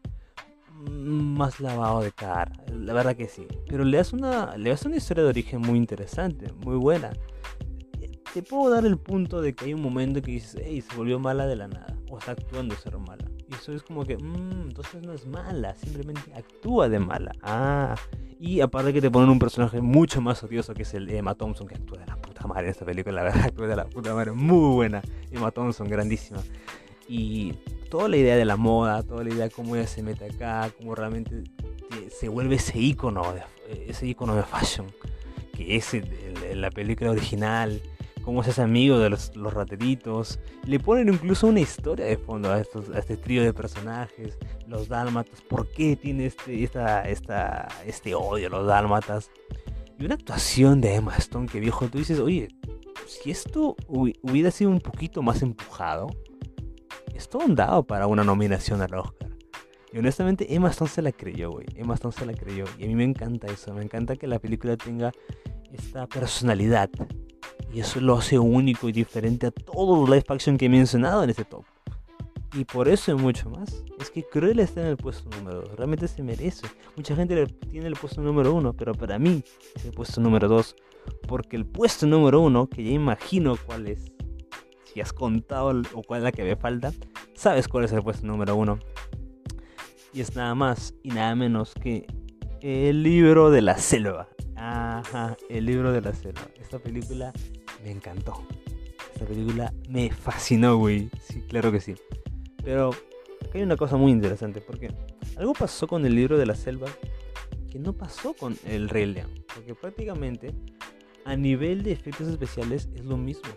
[0.89, 2.53] más lavado de cara.
[2.73, 3.47] La verdad que sí.
[3.69, 7.11] Pero le das una, le das una historia de origen muy interesante, muy buena.
[8.33, 11.19] Te puedo dar el punto de que hay un momento que dices, hey, se volvió
[11.19, 13.25] mala de la nada o está actuando ser mala.
[13.49, 17.33] Y eso es como que, mmm, entonces no es mala, simplemente actúa de mala.
[17.43, 17.97] Ah,
[18.39, 21.67] y aparte que te ponen un personaje mucho más odioso que es el Emma Thompson,
[21.67, 24.15] que actúa de la puta madre en esta película, la verdad, actúa de la puta
[24.15, 25.03] madre, muy buena.
[25.31, 26.41] Emma Thompson, grandísima.
[27.09, 27.55] Y
[27.91, 30.71] toda la idea de la moda, toda la idea de cómo ella se mete acá,
[30.79, 31.45] cómo realmente
[32.11, 33.23] se vuelve ese icono,
[33.69, 34.87] ese icono de fashion,
[35.55, 35.91] que es
[36.55, 37.83] la película original
[38.23, 40.39] cómo se hace amigo de los, los, rateritos.
[40.65, 45.41] Le ponen incluso una historia de fondo a, a este trío de personajes, los dálmatas,
[45.43, 49.31] por qué tiene este, esta, esta, este odio a los dálmatas.
[49.99, 52.49] Y una actuación de Emma Stone que viejo, tú dices, oye,
[53.07, 56.09] si esto hubiera sido un poquito más empujado,
[57.21, 59.29] esto dado para una nominación al Oscar.
[59.93, 61.67] Y honestamente Emma Stone se la creyó, güey.
[61.77, 62.65] Emma Stone se la creyó.
[62.79, 63.75] Y a mí me encanta eso.
[63.75, 65.13] Me encanta que la película tenga
[65.73, 66.91] esta personalidad
[67.73, 71.23] y eso lo hace único y diferente a todos los live action que he mencionado
[71.23, 71.65] en este top.
[72.55, 75.77] Y por eso y mucho más, es que Cruella está en el puesto número 2.
[75.77, 76.67] Realmente se merece.
[76.97, 79.45] Mucha gente tiene el puesto número 1, pero para mí
[79.77, 80.75] es el puesto número 2.
[81.29, 84.11] Porque el puesto número 1, que ya imagino cuál es,
[84.93, 86.93] si has contado o cuál es la que me falta,
[87.35, 88.79] sabes cuál es el puesto número 1.
[90.13, 92.07] Y es nada más y nada menos que
[92.61, 94.29] el libro de la selva.
[94.57, 96.43] Ajá, el libro de la selva.
[96.61, 97.33] Esta película
[97.85, 98.43] me encantó.
[99.15, 101.11] Esta película me fascinó, güey.
[101.23, 101.95] Sí, claro que sí.
[102.65, 104.93] Pero acá hay una cosa muy interesante, porque
[105.37, 106.89] algo pasó con el libro de la selva
[107.71, 109.31] que no pasó con el Rey León.
[109.55, 110.53] Porque prácticamente
[111.25, 113.49] a nivel de efectos especiales es lo mismo.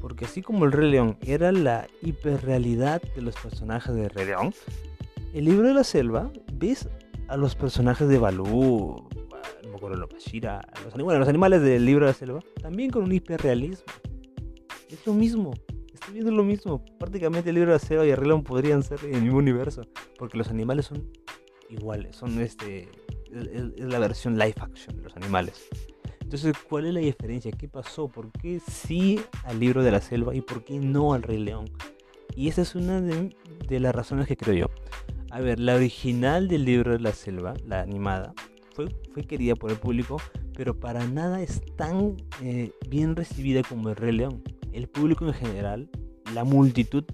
[0.00, 4.54] Porque así como el Rey León era la hiperrealidad de los personajes de Rey León,
[5.34, 6.88] el libro de la selva ves
[7.28, 9.08] a los personajes de Balú,
[9.62, 12.90] no me acuerdo, los Bashira, los animales, los animales del libro de la selva, también
[12.90, 13.84] con un hiperrealismo.
[14.88, 15.52] Es lo mismo,
[15.92, 16.82] estoy viendo lo mismo.
[16.98, 19.82] Prácticamente el libro de la selva y el podrían ser en el mismo universo,
[20.18, 21.10] porque los animales son
[21.68, 22.88] iguales, son este,
[23.30, 25.68] es, la versión live action de los animales.
[26.28, 27.50] Entonces, ¿cuál es la diferencia?
[27.52, 28.08] ¿Qué pasó?
[28.08, 31.70] ¿Por qué sí al libro de la selva y por qué no al Rey León?
[32.36, 33.34] Y esa es una de,
[33.66, 34.66] de las razones que creo yo.
[35.30, 38.34] A ver, la original del libro de la selva, la animada,
[38.74, 38.90] fue,
[39.24, 40.18] querida por el público,
[40.54, 44.42] pero para nada es tan eh, bien recibida como el Rey León.
[44.74, 45.88] El público en general,
[46.34, 47.04] la multitud,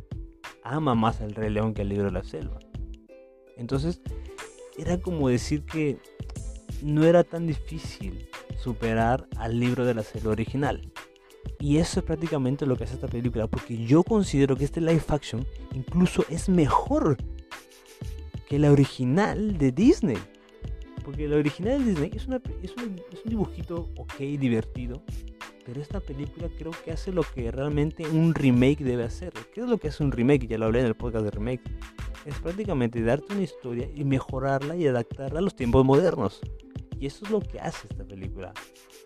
[0.65, 2.59] ama más al Rey León que al libro de la selva.
[3.57, 4.03] Entonces,
[4.77, 5.99] era como decir que
[6.83, 8.27] no era tan difícil
[8.65, 10.81] superar al libro de la selva original.
[11.61, 15.05] Y eso es prácticamente lo que hace esta película, porque yo considero que este live
[15.09, 17.19] action incluso es mejor
[18.49, 20.17] que la original de Disney.
[21.05, 25.03] Porque la original de Disney es, una, es, un, es dibujito ok, divertido.
[25.67, 29.35] Pero esta película creo que hace lo que realmente un remake debe hacer.
[29.53, 30.47] ¿Qué es lo que hace un remake?
[30.47, 31.63] Ya lo hablé en el podcast de remake.
[32.25, 36.41] Es prácticamente darte una historia y mejorarla y adaptarla a los tiempos modernos.
[36.99, 38.53] Y eso es lo que hace esta película.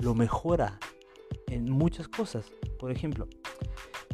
[0.01, 0.79] Lo mejora
[1.49, 2.51] en muchas cosas.
[2.79, 3.29] Por ejemplo,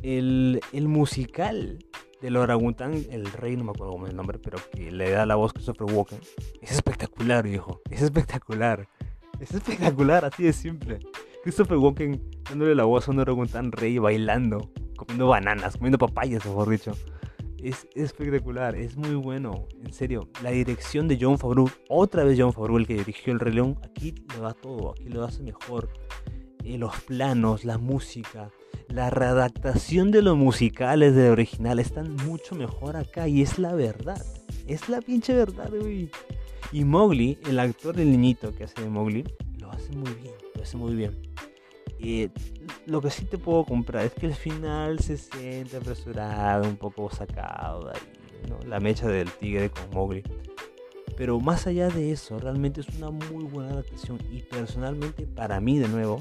[0.02, 1.78] el, el musical
[2.20, 5.26] del orangután, el rey, no me acuerdo cómo es el nombre, pero que le da
[5.26, 6.20] la voz a Christopher Walken.
[6.62, 7.82] Es espectacular, viejo.
[7.90, 8.88] Es espectacular.
[9.40, 11.00] Es espectacular, así de simple.
[11.42, 16.70] Christopher Walken dándole la voz a un orangután rey bailando, comiendo bananas, comiendo papayas, mejor
[16.70, 16.92] dicho.
[17.64, 20.28] Es, espectacular, es muy bueno, en serio.
[20.42, 23.78] La dirección de John Favreau, otra vez John Favreau, el que dirigió El Rey León,
[23.82, 25.88] aquí lo da todo, aquí lo hace mejor.
[26.62, 28.50] Eh, los planos, la música,
[28.88, 34.22] la readaptación de los musicales del original están mucho mejor acá y es la verdad.
[34.66, 36.10] Es la pinche verdad, güey.
[36.70, 39.24] Y Mowgli, el actor del niñito que hace de Mowgli,
[39.58, 41.12] lo hace muy bien, lo hace muy bien.
[41.98, 42.28] Eh,
[42.86, 47.10] lo que sí te puedo comprar es que el final se siente apresurado, un poco
[47.10, 48.58] sacado de ahí, ¿no?
[48.66, 50.22] La mecha del tigre con Mowgli.
[51.16, 55.78] Pero más allá de eso, realmente es una muy buena adaptación y personalmente para mí
[55.78, 56.20] de nuevo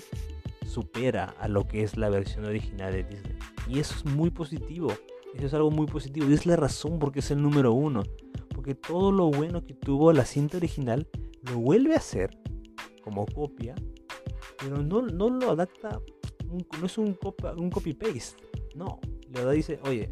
[0.68, 3.38] supera a lo que es la versión original de Disney.
[3.68, 4.94] Y eso es muy positivo.
[5.34, 6.30] Eso es algo muy positivo.
[6.30, 8.04] Y es la razón porque es el número uno.
[8.54, 11.08] Porque todo lo bueno que tuvo la cinta original
[11.42, 12.38] lo vuelve a hacer
[13.04, 13.76] como copia.
[14.60, 16.00] Pero no, no lo adapta.
[16.80, 17.18] No es un,
[17.58, 18.44] un copy-paste.
[18.76, 19.00] No.
[19.30, 20.10] Le dice, oye,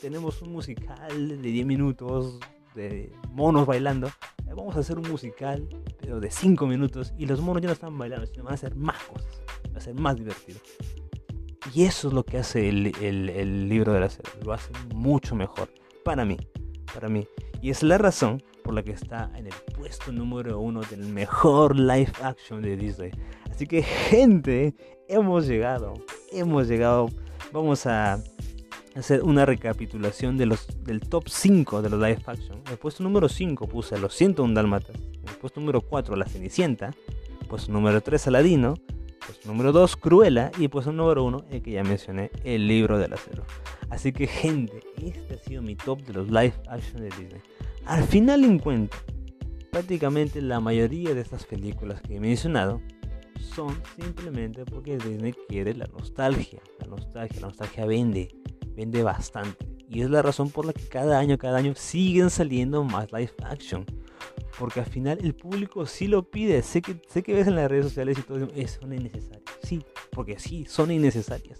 [0.00, 2.38] tenemos un musical de 10 minutos
[2.74, 4.10] de monos bailando.
[4.46, 5.66] Vamos a hacer un musical,
[6.00, 7.14] pero de 5 minutos.
[7.18, 9.44] Y los monos ya no están bailando, sino van a hacer más cosas
[9.74, 10.60] va a ser más divertido.
[11.74, 15.34] Y eso es lo que hace el, el, libro de la serie, lo hace mucho
[15.34, 15.70] mejor,
[16.04, 16.36] para mí,
[16.94, 17.26] para mí.
[17.60, 21.76] Y es la razón por la que está en el puesto número uno del mejor
[21.76, 23.10] live action de Disney.
[23.50, 24.74] Así que gente,
[25.08, 25.94] hemos llegado,
[26.32, 27.08] hemos llegado,
[27.52, 28.22] vamos a
[28.96, 32.62] hacer una recapitulación de los, del top 5 de los live action.
[32.66, 36.16] En el puesto número 5 puse a los 101 Dálmatas, en el puesto número 4
[36.16, 36.90] La Cenicienta,
[37.48, 38.74] puesto número 3 Aladino,
[39.26, 40.50] pues número 2, Cruella.
[40.58, 43.44] Y pues número 1, el que ya mencioné, El libro del acero.
[43.90, 47.42] Así que gente, este ha sido mi top de los live action de Disney.
[47.86, 48.96] Al final en cuenta,
[49.70, 52.80] prácticamente la mayoría de estas películas que he mencionado
[53.54, 56.60] son simplemente porque Disney quiere la nostalgia.
[56.80, 58.28] La nostalgia, la nostalgia vende,
[58.74, 59.66] vende bastante.
[59.88, 63.32] Y es la razón por la que cada año, cada año siguen saliendo más live
[63.44, 63.84] action.
[64.58, 66.62] Porque al final el público sí lo pide.
[66.62, 69.42] Sé que, sé que ves en las redes sociales y todo eso, son innecesarias.
[69.62, 71.58] Sí, porque sí, son innecesarias.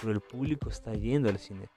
[0.00, 1.68] Pero el público está yendo al cine.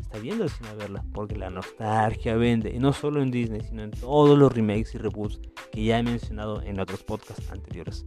[0.00, 1.04] Está yendo al cine a verlas.
[1.14, 2.70] Porque la nostalgia vende.
[2.74, 5.40] Y no solo en Disney, sino en todos los remakes y reboots
[5.70, 8.04] que ya he mencionado en otros podcasts anteriores.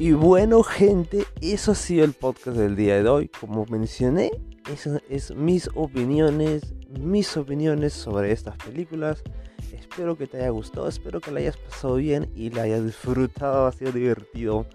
[0.00, 3.28] Y bueno, gente, eso ha sido el podcast del día de hoy.
[3.28, 4.30] Como mencioné,
[4.72, 9.24] eso es mis opiniones, mis opiniones sobre estas películas.
[9.72, 13.66] Espero que te haya gustado, espero que la hayas pasado bien y la hayas disfrutado.
[13.66, 14.66] Ha sido divertido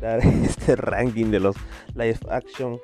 [0.00, 1.56] dar este ranking de los
[1.94, 2.80] live action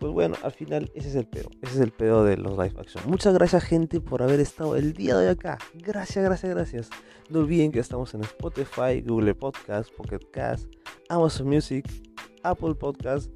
[0.00, 1.50] pues bueno, al final ese es el pedo.
[1.60, 3.04] Ese es el pedo de los live action.
[3.06, 5.58] Muchas gracias, gente, por haber estado el día de hoy acá.
[5.74, 6.90] Gracias, gracias, gracias.
[7.28, 10.72] No olviden que estamos en Spotify, Google Podcast, Pocket Cast,
[11.10, 11.86] Amazon Music,
[12.42, 13.30] Apple Podcast.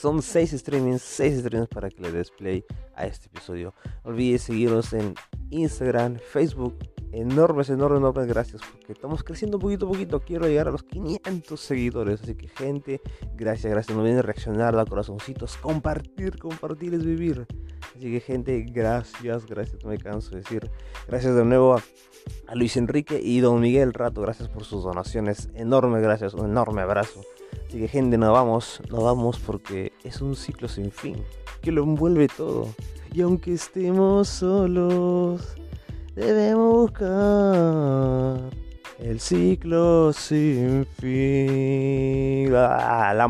[0.00, 2.64] Son seis streamings, seis streamings para que le des play
[2.94, 3.74] a este episodio.
[4.02, 5.14] No olvides seguirnos en
[5.52, 6.76] Instagram, Facebook,
[7.12, 10.20] enormes, enormes, enormes gracias porque estamos creciendo poquito a poquito.
[10.20, 12.22] Quiero llegar a los 500 seguidores.
[12.22, 13.00] Así que, gente,
[13.34, 13.94] gracias, gracias.
[13.96, 17.46] No olviden reaccionar, dar corazoncitos, compartir, compartir es vivir.
[17.96, 19.82] Así que, gente, gracias, gracias.
[19.84, 20.70] No me canso de decir.
[21.06, 21.82] Gracias de nuevo a,
[22.46, 24.20] a Luis Enrique y Don Miguel Rato.
[24.20, 25.48] Gracias por sus donaciones.
[25.54, 27.20] Enormes gracias, un enorme abrazo.
[27.66, 31.22] Así que, gente, nos vamos, nos vamos porque es un ciclo sin fin
[31.62, 32.68] que lo envuelve todo.
[33.12, 35.54] Y aunque estemos solos
[36.14, 38.50] debemos buscar
[38.98, 42.54] el ciclo sin fin.
[42.54, 43.14] Ah,